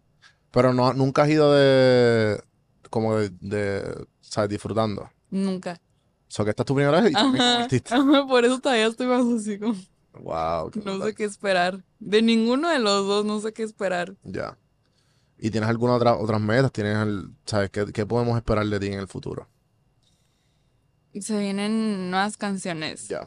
pero 0.50 0.72
no, 0.72 0.92
nunca 0.92 1.22
has 1.22 1.28
ido 1.30 1.52
de, 1.52 2.42
como 2.88 3.16
de, 3.16 3.30
de, 3.40 4.06
¿sabes? 4.20 4.50
Disfrutando. 4.50 5.10
Nunca. 5.30 5.80
O 5.82 6.32
sea, 6.32 6.44
que 6.44 6.50
esta 6.50 6.62
es 6.62 6.66
tu 6.66 6.74
primera 6.74 7.00
vez 7.00 7.12
y 7.12 7.16
Ajá, 7.16 7.66
ajá, 7.90 8.26
por 8.26 8.44
eso 8.44 8.60
todavía 8.60 8.86
estoy 8.86 9.06
más 9.06 9.24
así 9.40 9.58
como... 9.58 9.74
Wow, 10.12 10.70
No 10.84 11.04
sé 11.04 11.14
qué 11.14 11.24
esperar. 11.24 11.84
De 11.98 12.20
ninguno 12.22 12.68
de 12.68 12.78
los 12.80 13.06
dos 13.06 13.24
no 13.24 13.40
sé 13.40 13.52
qué 13.52 13.62
esperar. 13.62 14.14
Ya. 14.24 14.56
¿Y 15.38 15.50
tienes 15.50 15.70
alguna 15.70 15.94
otra, 15.94 16.16
otras 16.16 16.40
metas? 16.40 16.72
¿Tienes, 16.72 16.96
el- 16.98 17.30
sabes, 17.46 17.70
qué, 17.70 17.86
qué 17.92 18.06
podemos 18.06 18.36
esperar 18.36 18.66
de 18.66 18.78
ti 18.80 18.86
en 18.88 18.98
el 19.00 19.08
futuro? 19.08 19.48
Se 21.18 21.38
vienen 21.38 22.10
nuevas 22.10 22.36
canciones 22.36 23.08
Ya. 23.08 23.26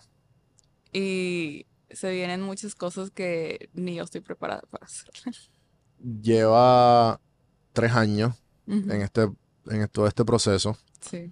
y 0.94 1.66
se 1.90 2.12
vienen 2.12 2.42
muchas 2.42 2.76
cosas 2.76 3.12
que 3.12 3.70
ni 3.74 3.96
yo 3.96 4.04
estoy 4.04 4.22
preparada 4.22 4.62
para 4.70 4.86
hacer. 4.86 5.10
Lleva 6.22 7.20
tres 7.74 7.92
años 7.94 8.36
en 8.68 8.92
este, 9.02 9.30
en 9.68 9.88
todo 9.90 10.08
este 10.08 10.24
proceso. 10.26 10.78
Sí. 11.02 11.32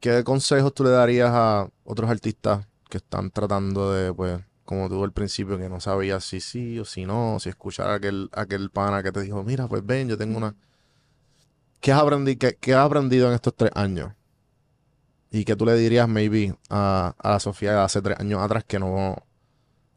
¿Qué 0.00 0.22
consejos 0.24 0.74
tú 0.74 0.84
le 0.84 0.90
darías 0.90 1.30
a 1.32 1.68
otros 1.84 2.10
artistas 2.10 2.66
que 2.88 2.98
están 2.98 3.30
tratando 3.30 3.92
de, 3.92 4.12
pues, 4.12 4.40
como 4.64 4.88
tú 4.88 5.02
al 5.02 5.12
principio, 5.12 5.58
que 5.58 5.68
no 5.68 5.80
sabías 5.80 6.24
si 6.24 6.40
sí 6.40 6.78
o 6.78 6.84
si 6.84 7.04
no, 7.06 7.38
si 7.40 7.48
escuchar 7.48 7.90
a 7.90 7.94
aquel, 7.94 8.28
aquel 8.32 8.70
pana 8.70 9.02
que 9.02 9.12
te 9.12 9.20
dijo, 9.22 9.42
mira, 9.42 9.66
pues 9.68 9.84
ven, 9.84 10.08
yo 10.08 10.18
tengo 10.18 10.36
una... 10.38 10.54
¿Qué 11.80 11.92
has 11.92 12.02
aprendido, 12.02 12.38
qué, 12.38 12.56
qué 12.60 12.74
has 12.74 12.84
aprendido 12.84 13.28
en 13.28 13.34
estos 13.34 13.54
tres 13.54 13.70
años? 13.74 14.12
Y 15.30 15.44
que 15.44 15.56
tú 15.56 15.66
le 15.66 15.74
dirías, 15.74 16.08
maybe, 16.08 16.56
a, 16.70 17.14
a 17.18 17.30
la 17.30 17.40
Sofía 17.40 17.72
de 17.72 17.80
hace 17.80 18.00
tres 18.02 18.18
años 18.20 18.40
atrás 18.40 18.64
que 18.64 18.78
no, 18.78 19.16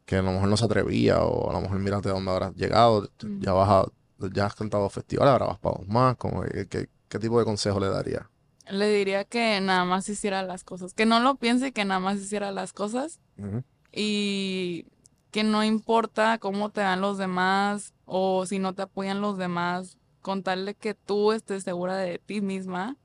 que 0.05 0.17
a 0.17 0.21
lo 0.21 0.31
mejor 0.31 0.49
no 0.49 0.57
se 0.57 0.65
atrevía, 0.65 1.21
o 1.23 1.49
a 1.49 1.53
lo 1.53 1.61
mejor 1.61 1.79
mírate 1.79 2.09
dónde 2.09 2.31
habrás 2.31 2.55
llegado, 2.55 3.09
Mm. 3.23 3.41
ya 3.41 3.53
vas 3.53 3.69
a, 3.69 4.27
ya 4.33 4.45
has 4.47 4.55
cantado 4.55 4.89
festivales, 4.89 5.31
ahora 5.31 5.45
vas 5.45 5.59
para 5.59 5.77
dos 5.77 5.87
más, 5.87 6.15
como, 6.17 6.41
que- 6.43 6.67
que- 6.67 6.89
¿qué 7.07 7.19
tipo 7.19 7.37
de 7.39 7.45
consejo 7.45 7.79
le 7.79 7.89
darías? 7.89 8.23
Le 8.69 8.87
diría 8.89 9.23
que 9.23 9.59
nada 9.61 9.85
más 9.85 10.09
hiciera 10.09 10.43
las 10.43 10.63
cosas. 10.63 10.93
Que 10.93 11.05
no 11.07 11.19
lo 11.19 11.35
piense 11.35 11.71
que 11.71 11.85
nada 11.85 11.99
más 11.99 12.17
hiciera 12.19 12.51
las 12.51 12.71
cosas. 12.73 13.19
Ujú. 13.37 13.63
Y 13.91 14.85
que 15.31 15.43
no 15.43 15.63
importa 15.63 16.37
cómo 16.37 16.69
te 16.69 16.81
dan 16.81 17.01
los 17.01 17.17
demás 17.17 17.93
o 18.05 18.45
si 18.45 18.59
no 18.59 18.73
te 18.73 18.83
apoyan 18.83 19.21
los 19.21 19.37
demás, 19.37 19.97
contarle 20.21 20.75
que 20.75 20.93
tú 20.93 21.31
estés 21.31 21.63
segura 21.63 21.95
de 21.97 22.19
ti 22.19 22.41
misma 22.41 22.95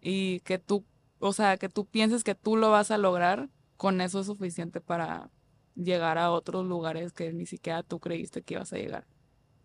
y 0.00 0.40
que 0.40 0.58
tú, 0.58 0.84
o 1.28 1.32
sea, 1.32 1.56
que 1.56 1.68
tú 1.68 1.86
pienses 1.86 2.24
que 2.24 2.34
tú 2.34 2.56
lo 2.56 2.70
vas 2.70 2.90
a 2.90 2.98
lograr, 2.98 3.48
con 3.76 4.00
eso 4.00 4.20
es 4.20 4.26
suficiente 4.26 4.80
para 4.80 5.30
llegar 5.74 6.18
a 6.18 6.30
otros 6.30 6.64
lugares 6.66 7.12
que 7.12 7.32
ni 7.32 7.46
siquiera 7.46 7.82
tú 7.82 7.98
creíste 7.98 8.42
que 8.42 8.54
ibas 8.54 8.72
a 8.72 8.76
llegar. 8.76 9.06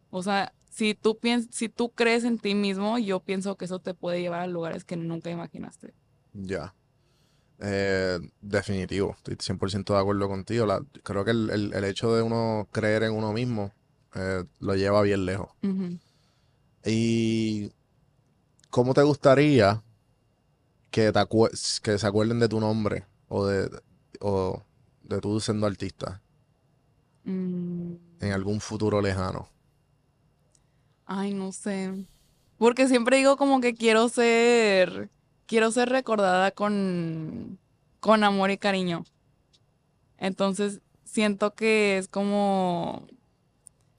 O 0.09 0.23
sea, 0.23 0.53
si 0.71 0.95
tú 0.95 1.17
piens 1.19 1.47
si 1.51 1.69
tú 1.69 1.91
crees 1.91 2.23
en 2.23 2.39
ti 2.39 2.55
mismo, 2.55 2.97
yo 2.97 3.19
pienso 3.19 3.55
que 3.57 3.65
eso 3.65 3.79
te 3.79 3.93
puede 3.93 4.21
llevar 4.21 4.41
a 4.41 4.47
lugares 4.47 4.83
que 4.85 4.95
nunca 4.97 5.29
imaginaste. 5.29 5.93
Ya. 6.33 6.73
Eh, 7.61 8.19
definitivo, 8.41 9.15
estoy 9.17 9.35
100% 9.39 9.93
de 9.93 9.99
acuerdo 9.99 10.27
contigo. 10.29 10.65
La- 10.65 10.81
creo 11.03 11.25
que 11.25 11.31
el, 11.31 11.49
el- 11.49 11.73
el 11.73 11.83
hecho 11.83 12.15
de 12.15 12.21
uno 12.21 12.67
creer 12.71 13.03
en 13.03 13.11
uno 13.13 13.33
mismo 13.33 13.71
eh, 14.15 14.43
lo 14.59 14.75
lleva 14.75 15.01
bien 15.01 15.25
lejos. 15.25 15.49
¿Y 16.85 17.71
cómo 18.69 18.93
te 18.93 19.03
gustaría 19.03 19.83
que, 20.91 21.11
te 21.11 21.19
acue- 21.19 21.81
que 21.81 21.97
se 21.97 22.07
acuerden 22.07 22.39
de 22.39 22.49
tu 22.49 22.59
nombre 22.59 23.05
o 23.27 23.45
de, 23.45 23.69
o 24.21 24.63
de 25.03 25.19
tú 25.21 25.39
siendo 25.39 25.67
artista 25.67 26.21
Mm. 27.25 27.95
en 28.21 28.31
algún 28.31 28.61
futuro 28.61 29.01
lejano? 29.01 29.49
Ay, 31.05 31.33
no 31.33 31.51
sé. 31.51 32.05
Porque 32.57 32.87
siempre 32.87 33.17
digo 33.17 33.37
como 33.37 33.61
que 33.61 33.73
quiero 33.75 34.09
ser, 34.09 35.09
quiero 35.45 35.71
ser 35.71 35.89
recordada 35.89 36.51
con, 36.51 37.59
con 37.99 38.23
amor 38.23 38.51
y 38.51 38.57
cariño. 38.57 39.05
Entonces, 40.17 40.81
siento 41.05 41.55
que 41.55 41.97
es 41.97 42.07
como 42.07 43.07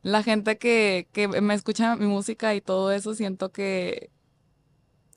la 0.02 0.22
gente 0.22 0.58
que, 0.58 1.08
que 1.12 1.28
me 1.28 1.54
escucha 1.54 1.96
mi 1.96 2.06
música 2.06 2.54
y 2.54 2.60
todo 2.60 2.92
eso, 2.92 3.14
siento 3.14 3.52
que 3.52 4.10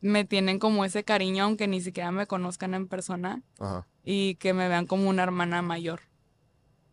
me 0.03 0.25
tienen 0.25 0.59
como 0.59 0.83
ese 0.83 1.03
cariño, 1.05 1.45
aunque 1.45 1.67
ni 1.67 1.81
siquiera 1.81 2.11
me 2.11 2.27
conozcan 2.27 2.73
en 2.73 2.87
persona 2.87 3.41
Ajá. 3.57 3.87
y 4.03 4.35
que 4.35 4.53
me 4.53 4.67
vean 4.67 4.85
como 4.85 5.09
una 5.09 5.23
hermana 5.23 5.61
mayor. 5.61 6.01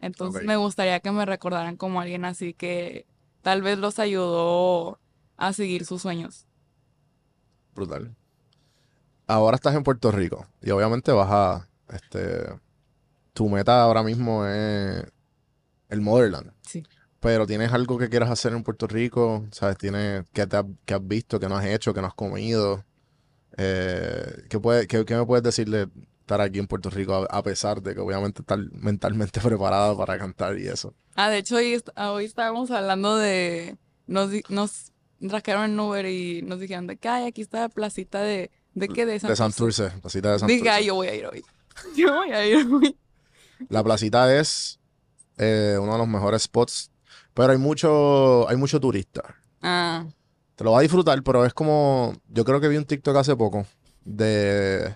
Entonces 0.01 0.45
me 0.45 0.57
gustaría 0.57 1.01
que 1.01 1.11
me 1.11 1.27
recordaran 1.27 1.77
como 1.77 2.01
alguien 2.01 2.25
así 2.25 2.55
que 2.55 3.07
tal 3.43 3.63
vez 3.63 3.79
los 3.79 3.99
ayudó 3.99 5.01
a 5.37 5.53
seguir 5.53 5.85
sus 5.85 6.03
sueños. 6.03 6.47
Brutal. 7.75 8.15
Ahora 9.27 9.57
estás 9.57 9.75
en 9.75 9.83
Puerto 9.83 10.13
Rico 10.13 10.47
y 10.63 10.71
obviamente 10.71 11.11
vas 11.11 11.29
a, 11.31 11.69
este, 11.93 12.47
tu 13.33 13.49
meta 13.49 13.83
ahora 13.83 14.05
mismo 14.05 14.47
es 14.47 15.05
el 15.89 16.01
Motherland. 16.01 16.53
Sí. 16.63 16.85
Pero 17.19 17.47
tienes 17.47 17.73
algo 17.73 17.99
que 17.99 18.09
quieras 18.09 18.31
hacer 18.31 18.53
en 18.53 18.63
Puerto 18.63 18.87
Rico, 18.87 19.47
¿sabes? 19.51 19.77
Tienes, 19.77 20.25
que, 20.33 20.47
te 20.47 20.57
has, 20.57 20.65
que 20.85 20.95
has 20.95 21.07
visto, 21.07 21.41
que 21.41 21.49
no 21.49 21.57
has 21.57 21.67
hecho, 21.67 21.93
que 21.93 22.01
no 22.01 22.07
has 22.07 22.15
comido. 22.15 22.85
Eh, 23.63 24.45
¿qué, 24.49 24.59
puede- 24.59 24.87
qué- 24.87 25.05
qué 25.05 25.15
me 25.17 25.27
puedes 25.27 25.43
decir 25.43 25.69
de 25.69 25.87
estar 26.21 26.41
aquí 26.41 26.59
en 26.59 26.67
Puerto 26.67 26.89
Rico 26.89 27.15
a, 27.15 27.25
a 27.39 27.43
pesar 27.43 27.83
de 27.83 27.95
que 27.95 28.01
obviamente 28.01 28.41
estar 28.41 28.59
mentalmente 28.73 29.39
preparado 29.43 29.99
para 29.99 30.19
cantar 30.19 30.59
y 30.59 30.67
eso? 30.67 30.95
Ah, 31.15 31.29
de 31.29 31.39
hecho 31.39 31.57
hoy, 31.57 31.79
hoy 31.97 32.25
estábamos 32.25 32.71
hablando 32.71 33.17
de, 33.19 33.77
nos, 34.07 34.31
nos 34.49 34.93
trajeron 35.29 35.73
en 35.73 35.79
Uber 35.81 36.07
y 36.07 36.41
nos 36.43 36.59
dijeron 36.59 36.87
de 36.87 36.97
que, 36.97 37.09
ay, 37.09 37.27
aquí 37.27 37.43
está 37.43 37.61
la 37.61 37.69
placita 37.69 38.23
de, 38.23 38.51
¿de 38.73 38.89
qué? 38.89 39.05
De 39.05 39.19
De 39.19 39.37
Santurce, 39.37 39.91
placita 40.01 40.33
de 40.33 40.39
Santurce. 40.39 40.71
ay, 40.71 40.87
yo 40.87 40.95
voy 40.95 41.09
a 41.09 41.15
ir 41.15 41.27
hoy. 41.27 41.45
Yo 41.97 42.13
voy 42.15 42.31
a 42.33 42.47
ir 42.47 42.67
hoy. 42.67 42.97
La 43.69 43.83
placita 43.85 44.35
es 44.39 44.79
eh, 45.39 45.77
uno 45.81 45.93
de 45.93 45.99
los 45.99 46.09
mejores 46.09 46.43
spots, 46.43 46.91
pero 47.35 47.53
hay 47.53 47.59
mucho, 47.59 48.49
hay 48.49 48.57
mucho 48.57 48.81
turista. 48.81 49.37
Ah, 49.63 50.07
Te 50.61 50.65
lo 50.65 50.73
vas 50.73 50.81
a 50.81 50.83
disfrutar, 50.83 51.23
pero 51.23 51.47
es 51.47 51.55
como. 51.55 52.13
Yo 52.29 52.45
creo 52.45 52.61
que 52.61 52.69
vi 52.69 52.77
un 52.77 52.85
TikTok 52.85 53.17
hace 53.17 53.35
poco 53.35 53.65
de, 54.05 54.95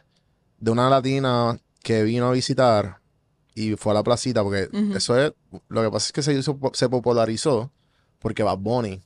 de 0.59 0.71
una 0.71 0.91
latina 0.91 1.59
que 1.83 2.03
vino 2.03 2.27
a 2.27 2.33
visitar 2.33 2.99
y 3.55 3.75
fue 3.77 3.93
a 3.93 3.95
la 3.95 4.03
placita, 4.03 4.43
porque 4.43 4.69
eso 4.95 5.19
es. 5.19 5.33
Lo 5.71 5.83
que 5.83 5.91
pasa 5.91 6.09
es 6.09 6.13
que 6.13 6.21
se, 6.21 6.35
hizo, 6.35 6.61
se 6.75 6.91
popularizó 6.91 7.73
porque 8.19 8.43
Bad 8.43 8.59
Bunny 8.59 9.01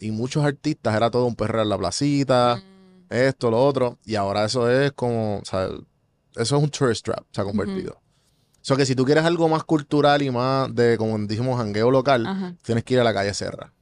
y 0.00 0.10
muchos 0.10 0.44
artistas 0.44 0.94
era 0.94 1.10
todo 1.10 1.24
un 1.24 1.34
perreo 1.34 1.62
en 1.62 1.70
la 1.70 1.78
placita, 1.78 2.56
mm, 2.56 3.14
esto, 3.14 3.50
lo 3.50 3.64
otro, 3.64 3.96
y 4.04 4.14
ahora 4.16 4.44
eso 4.44 4.70
es 4.70 4.92
como. 4.92 5.38
O 5.38 5.44
sea, 5.46 5.64
eso 5.64 6.56
es 6.58 6.62
un 6.62 6.68
tourist 6.68 7.06
trap, 7.06 7.24
se 7.30 7.40
ha 7.40 7.44
convertido. 7.44 7.94
O 7.94 8.60
sea 8.60 8.76
que 8.76 8.84
si 8.84 8.94
tú 8.94 9.06
quieres 9.06 9.24
algo 9.24 9.48
más 9.48 9.64
cultural 9.64 10.20
y 10.20 10.30
más 10.30 10.74
de, 10.74 10.98
como 10.98 11.18
dijimos, 11.20 11.56
jangueo 11.56 11.90
local, 11.90 12.26
ajá. 12.26 12.54
tienes 12.60 12.84
que 12.84 12.92
ir 12.92 13.00
a 13.00 13.04
la 13.04 13.14
calle 13.14 13.32
Serra. 13.32 13.72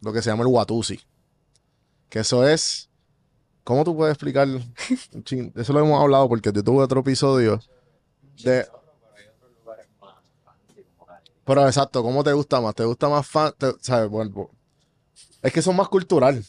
Lo 0.00 0.14
que 0.14 0.22
se 0.22 0.30
llama 0.30 0.42
el 0.42 0.48
Watusi. 0.48 0.98
Que 2.08 2.20
eso 2.20 2.46
es. 2.46 2.88
¿Cómo 3.64 3.84
tú 3.84 3.96
puedes 3.96 4.12
explicar? 4.14 4.46
Eso 5.56 5.72
lo 5.72 5.80
hemos 5.80 6.00
hablado 6.00 6.28
porque 6.28 6.52
yo 6.52 6.62
tuve 6.62 6.82
otro 6.84 7.00
episodio 7.00 7.60
de. 8.42 8.66
Pero 11.44 11.66
exacto, 11.66 12.02
¿cómo 12.02 12.24
te 12.24 12.32
gusta 12.32 12.60
más? 12.60 12.74
¿Te 12.74 12.84
gusta 12.84 13.08
más 13.08 13.26
fan? 13.26 13.52
te- 13.56 13.72
¿sabes? 13.80 14.08
Bueno, 14.10 14.50
es 15.42 15.52
que 15.52 15.62
son 15.62 15.76
más 15.76 15.88
cultural. 15.88 16.44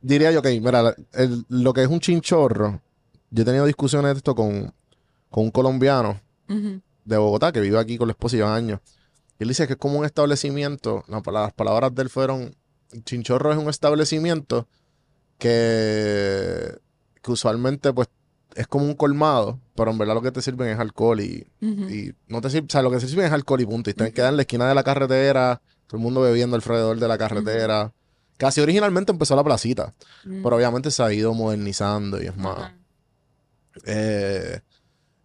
Diría 0.00 0.30
yo 0.30 0.42
que, 0.42 0.60
mira, 0.60 0.94
el- 1.12 1.44
lo 1.48 1.72
que 1.72 1.82
es 1.82 1.88
un 1.88 2.00
chinchorro, 2.00 2.82
yo 3.30 3.42
he 3.42 3.46
tenido 3.46 3.64
discusiones 3.64 4.12
de 4.12 4.18
esto 4.18 4.34
con, 4.34 4.74
con 5.30 5.44
un 5.44 5.50
colombiano 5.50 6.20
de 7.04 7.16
Bogotá 7.16 7.50
que 7.52 7.60
vive 7.60 7.78
aquí 7.78 7.96
con 7.96 8.08
la 8.08 8.12
esposa 8.12 8.36
y 8.36 8.38
llevan 8.40 8.52
años. 8.54 8.80
Y 9.38 9.44
él 9.44 9.48
dice 9.48 9.66
que 9.66 9.72
es 9.74 9.78
como 9.78 9.98
un 9.98 10.04
establecimiento, 10.04 11.02
no, 11.08 11.22
las 11.32 11.52
palabras 11.54 11.94
de 11.94 12.02
él 12.02 12.10
fueron, 12.10 12.54
Chinchorro 13.04 13.52
es 13.52 13.58
un 13.58 13.68
establecimiento 13.68 14.68
que, 15.38 16.78
que 17.22 17.30
usualmente 17.30 17.92
pues 17.92 18.08
es 18.54 18.66
como 18.66 18.84
un 18.84 18.94
colmado, 18.94 19.58
pero 19.74 19.90
en 19.90 19.98
verdad 19.98 20.14
lo 20.14 20.22
que 20.22 20.30
te 20.30 20.40
sirven 20.40 20.68
es 20.68 20.78
alcohol 20.78 21.20
y, 21.20 21.46
no 22.28 22.40
te 22.40 22.46
o 22.46 22.64
sea, 22.68 22.82
lo 22.82 22.90
que 22.90 22.98
te 22.98 23.08
sirven 23.08 23.26
es 23.26 23.32
alcohol 23.32 23.60
y 23.60 23.66
punto. 23.66 23.90
Y 23.90 23.94
te 23.94 24.12
quedan 24.12 24.30
en 24.30 24.36
la 24.36 24.42
esquina 24.42 24.68
de 24.68 24.74
la 24.74 24.84
carretera, 24.84 25.60
todo 25.86 25.98
el 25.98 26.02
mundo 26.02 26.20
bebiendo 26.20 26.56
alrededor 26.56 26.98
de 26.98 27.08
la 27.08 27.18
carretera. 27.18 27.92
Casi 28.36 28.60
originalmente 28.60 29.12
empezó 29.12 29.36
la 29.36 29.44
placita, 29.44 29.94
Mm, 30.24 30.42
pero 30.42 30.56
obviamente 30.56 30.90
se 30.90 31.02
ha 31.02 31.12
ido 31.12 31.34
modernizando 31.34 32.22
y 32.22 32.26
es 32.26 32.36
más... 32.36 32.72
Eh, 33.84 34.60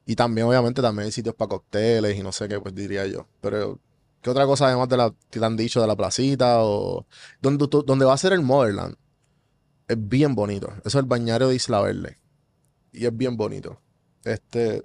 y 0.05 0.15
también, 0.15 0.47
obviamente, 0.47 0.81
también 0.81 1.05
hay 1.05 1.11
sitios 1.11 1.35
para 1.35 1.49
cócteles 1.49 2.17
y 2.17 2.23
no 2.23 2.31
sé 2.31 2.47
qué, 2.47 2.59
pues 2.59 2.73
diría 2.73 3.05
yo. 3.05 3.27
Pero, 3.41 3.79
¿qué 4.21 4.29
otra 4.29 4.45
cosa 4.45 4.67
además 4.67 4.89
de 4.89 4.97
la 4.97 5.13
que 5.29 5.39
te 5.39 5.45
han 5.45 5.55
dicho 5.57 5.81
de 5.81 5.87
la 5.87 5.95
placita 5.95 6.63
o 6.63 7.05
donde, 7.41 7.67
tú- 7.67 7.83
donde 7.83 8.05
va 8.05 8.13
a 8.13 8.17
ser 8.17 8.33
el 8.33 8.41
Motherland? 8.41 8.95
Es 9.87 9.97
bien 9.99 10.35
bonito. 10.35 10.67
Eso 10.79 10.89
es 10.89 10.95
el 10.95 11.05
bañario 11.05 11.47
de 11.49 11.55
Isla 11.55 11.81
Verde. 11.81 12.19
Y 12.91 13.05
es 13.05 13.15
bien 13.15 13.37
bonito. 13.37 13.79
Este, 14.23 14.83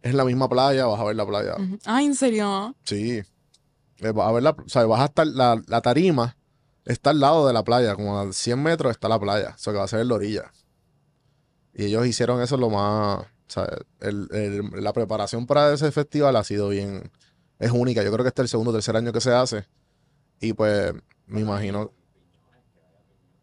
Es 0.00 0.14
la 0.14 0.24
misma 0.24 0.48
playa, 0.48 0.86
vas 0.86 1.00
a 1.00 1.04
ver 1.04 1.16
la 1.16 1.26
playa. 1.26 1.56
Ujú. 1.58 1.76
Ay, 1.84 2.06
¿en 2.06 2.14
serio? 2.14 2.74
Sí. 2.84 3.20
Eh, 3.98 4.12
vas 4.12 4.28
a 4.28 4.32
ver 4.32 4.42
la, 4.44 4.50
o 4.50 4.68
sea, 4.68 4.86
vas 4.86 5.00
a 5.00 5.06
estar, 5.06 5.26
la, 5.26 5.60
la 5.66 5.80
tarima 5.80 6.36
está 6.84 7.10
al 7.10 7.18
lado 7.20 7.46
de 7.48 7.52
la 7.52 7.64
playa, 7.64 7.96
como 7.96 8.18
a 8.18 8.32
100 8.32 8.62
metros 8.62 8.92
está 8.92 9.08
la 9.08 9.18
playa, 9.18 9.54
o 9.56 9.58
sea 9.58 9.72
que 9.72 9.78
va 9.78 9.84
a 9.84 9.88
ser 9.88 10.00
en 10.00 10.08
la 10.08 10.14
orilla. 10.14 10.52
Y 11.74 11.84
ellos 11.86 12.06
hicieron 12.06 12.40
eso 12.40 12.56
lo 12.56 12.70
más, 12.70 13.20
o 13.22 13.26
sea, 13.48 13.68
el- 14.00 14.28
el- 14.32 14.82
la 14.84 14.92
preparación 14.92 15.46
para 15.46 15.72
ese 15.72 15.90
festival 15.92 16.36
ha 16.36 16.44
sido 16.44 16.68
bien, 16.68 17.10
es 17.58 17.70
única. 17.70 18.02
Yo 18.02 18.12
creo 18.12 18.24
que 18.24 18.28
este 18.28 18.42
es 18.42 18.44
el 18.44 18.48
segundo 18.48 18.70
o 18.70 18.74
tercer 18.74 18.96
año 18.96 19.12
que 19.12 19.20
se 19.20 19.32
hace. 19.32 19.66
Y 20.40 20.52
pues, 20.52 20.92
me 21.26 21.40
imagino. 21.40 21.92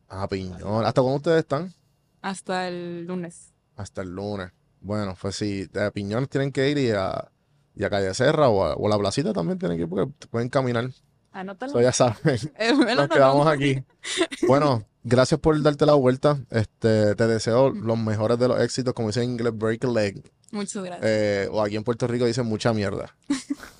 Ah, 0.08 0.28
Piñón. 0.28 0.86
¿Hasta 0.86 1.01
cuándo 1.01 1.17
ustedes 1.17 1.39
están? 1.39 1.73
Hasta 2.21 2.67
el 2.67 3.06
lunes. 3.06 3.54
Hasta 3.75 4.01
el 4.01 4.10
lunes. 4.10 4.51
Bueno, 4.82 5.17
pues 5.19 5.36
si 5.36 5.65
de 5.65 5.91
Piñón 5.91 6.28
tienen 6.28 6.51
que 6.51 6.69
ir 6.69 6.78
y 6.78 6.91
a, 6.91 7.30
y 7.75 7.84
a 7.84 7.89
Calle 7.89 8.13
Serra 8.13 8.49
o 8.49 8.63
a, 8.63 8.75
o 8.75 8.86
a 8.86 8.89
la 8.89 8.97
placita 8.97 9.34
también 9.34 9.58
tienen 9.58 9.78
que 9.78 9.84
ir 9.84 9.89
porque 9.89 10.12
pueden 10.30 10.49
caminar. 10.49 10.89
Anótalo. 11.32 11.71
Eso 11.71 11.82
ya 11.82 11.91
saben. 11.91 12.39
Eh, 12.58 12.71
Nos 12.95 13.10
quedamos 13.10 13.45
aquí. 13.47 13.84
Bueno, 14.47 14.86
gracias 15.04 15.39
por 15.39 15.62
darte 15.62 15.86
la 15.86 15.95
vuelta. 15.95 16.39
Este, 16.49 17.15
te 17.15 17.28
deseo 17.28 17.71
los 17.71 17.97
mejores 17.97 18.39
de 18.39 18.47
los 18.47 18.62
éxitos, 18.62 18.93
como 18.93 19.10
dice 19.10 19.23
en 19.23 19.32
inglés, 19.32 19.58
break 19.58 19.84
a 19.84 19.88
leg. 19.88 20.32
Muchas 20.51 20.84
gracias. 20.84 21.06
Eh, 21.10 21.49
o 21.51 21.62
aquí 21.62 21.75
en 21.75 21.84
Puerto 21.84 22.08
Rico 22.08 22.25
dicen 22.25 22.45
mucha 22.45 22.71
mierda. 22.73 23.13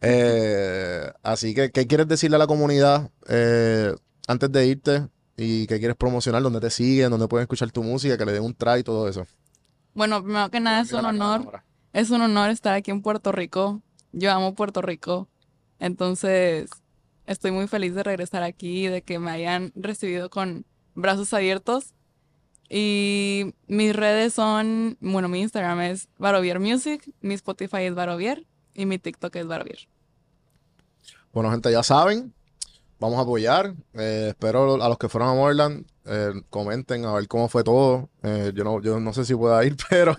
Eh, 0.00 1.12
así 1.22 1.54
que, 1.54 1.70
¿qué 1.70 1.86
quieres 1.86 2.08
decirle 2.08 2.36
a 2.36 2.38
la 2.38 2.46
comunidad 2.46 3.10
eh, 3.28 3.94
antes 4.26 4.50
de 4.50 4.66
irte? 4.66 5.08
¿Y 5.36 5.66
qué 5.66 5.78
quieres 5.78 5.96
promocionar? 5.96 6.42
¿Dónde 6.42 6.60
te 6.60 6.70
siguen? 6.70 7.10
¿Dónde 7.10 7.28
pueden 7.28 7.44
escuchar 7.44 7.70
tu 7.70 7.82
música? 7.82 8.16
Que 8.16 8.24
le 8.24 8.32
den 8.32 8.42
un 8.42 8.54
try 8.54 8.80
y 8.80 8.82
todo 8.84 9.08
eso. 9.08 9.26
Bueno, 9.94 10.22
primero 10.22 10.50
que 10.50 10.60
nada 10.60 10.80
es 10.82 10.92
un 10.92 11.04
honor. 11.04 11.62
Es 11.92 12.10
un 12.10 12.22
honor 12.22 12.50
estar 12.50 12.74
aquí 12.74 12.90
en 12.90 13.02
Puerto 13.02 13.32
Rico. 13.32 13.80
Yo 14.12 14.32
amo 14.32 14.54
Puerto 14.54 14.82
Rico. 14.82 15.28
Entonces, 15.78 16.70
estoy 17.26 17.50
muy 17.50 17.68
feliz 17.68 17.94
de 17.94 18.02
regresar 18.02 18.42
aquí, 18.42 18.86
de 18.86 19.02
que 19.02 19.18
me 19.18 19.30
hayan 19.30 19.72
recibido 19.74 20.30
con 20.30 20.64
brazos 20.94 21.32
abiertos. 21.34 21.94
Y 22.68 23.54
mis 23.66 23.94
redes 23.94 24.34
son, 24.34 24.96
bueno, 25.00 25.28
mi 25.28 25.40
Instagram 25.40 25.80
es 25.82 26.08
Barovier 26.18 26.60
Music, 26.60 27.12
mi 27.20 27.34
Spotify 27.34 27.82
es 27.82 27.94
Barovier 27.94 28.46
y 28.74 28.86
mi 28.86 28.98
TikTok 28.98 29.34
es 29.36 29.46
Barovier. 29.46 29.78
Bueno, 31.32 31.50
gente, 31.50 31.70
ya 31.72 31.82
saben, 31.82 32.32
vamos 33.00 33.18
a 33.18 33.22
apoyar. 33.22 33.74
Eh, 33.94 34.26
espero 34.30 34.82
a 34.82 34.88
los 34.88 34.98
que 34.98 35.08
fueron 35.08 35.30
a 35.30 35.34
Moreland 35.34 35.86
eh, 36.06 36.32
comenten 36.50 37.04
a 37.06 37.14
ver 37.14 37.26
cómo 37.28 37.48
fue 37.48 37.64
todo. 37.64 38.10
Eh, 38.22 38.52
yo, 38.54 38.64
no, 38.64 38.80
yo 38.80 39.00
no 39.00 39.12
sé 39.12 39.24
si 39.24 39.34
pueda 39.34 39.64
ir, 39.64 39.76
pero 39.90 40.16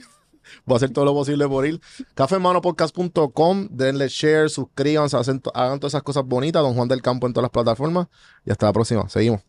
voy 0.65 0.75
a 0.75 0.77
hacer 0.77 0.91
todo 0.91 1.05
lo 1.05 1.13
posible 1.13 1.47
por 1.47 1.65
ir. 1.65 1.79
Cafemanopodcast.com, 2.15 3.67
denle 3.71 4.07
share, 4.07 4.49
suscríbanse, 4.49 5.17
hacen 5.17 5.41
hagan 5.53 5.79
todas 5.79 5.91
esas 5.91 6.03
cosas 6.03 6.25
bonitas. 6.25 6.61
Don 6.61 6.73
Juan 6.73 6.87
del 6.87 7.01
Campo 7.01 7.27
en 7.27 7.33
todas 7.33 7.45
las 7.45 7.51
plataformas. 7.51 8.07
Y 8.45 8.51
hasta 8.51 8.67
la 8.67 8.73
próxima. 8.73 9.07
Seguimos. 9.09 9.41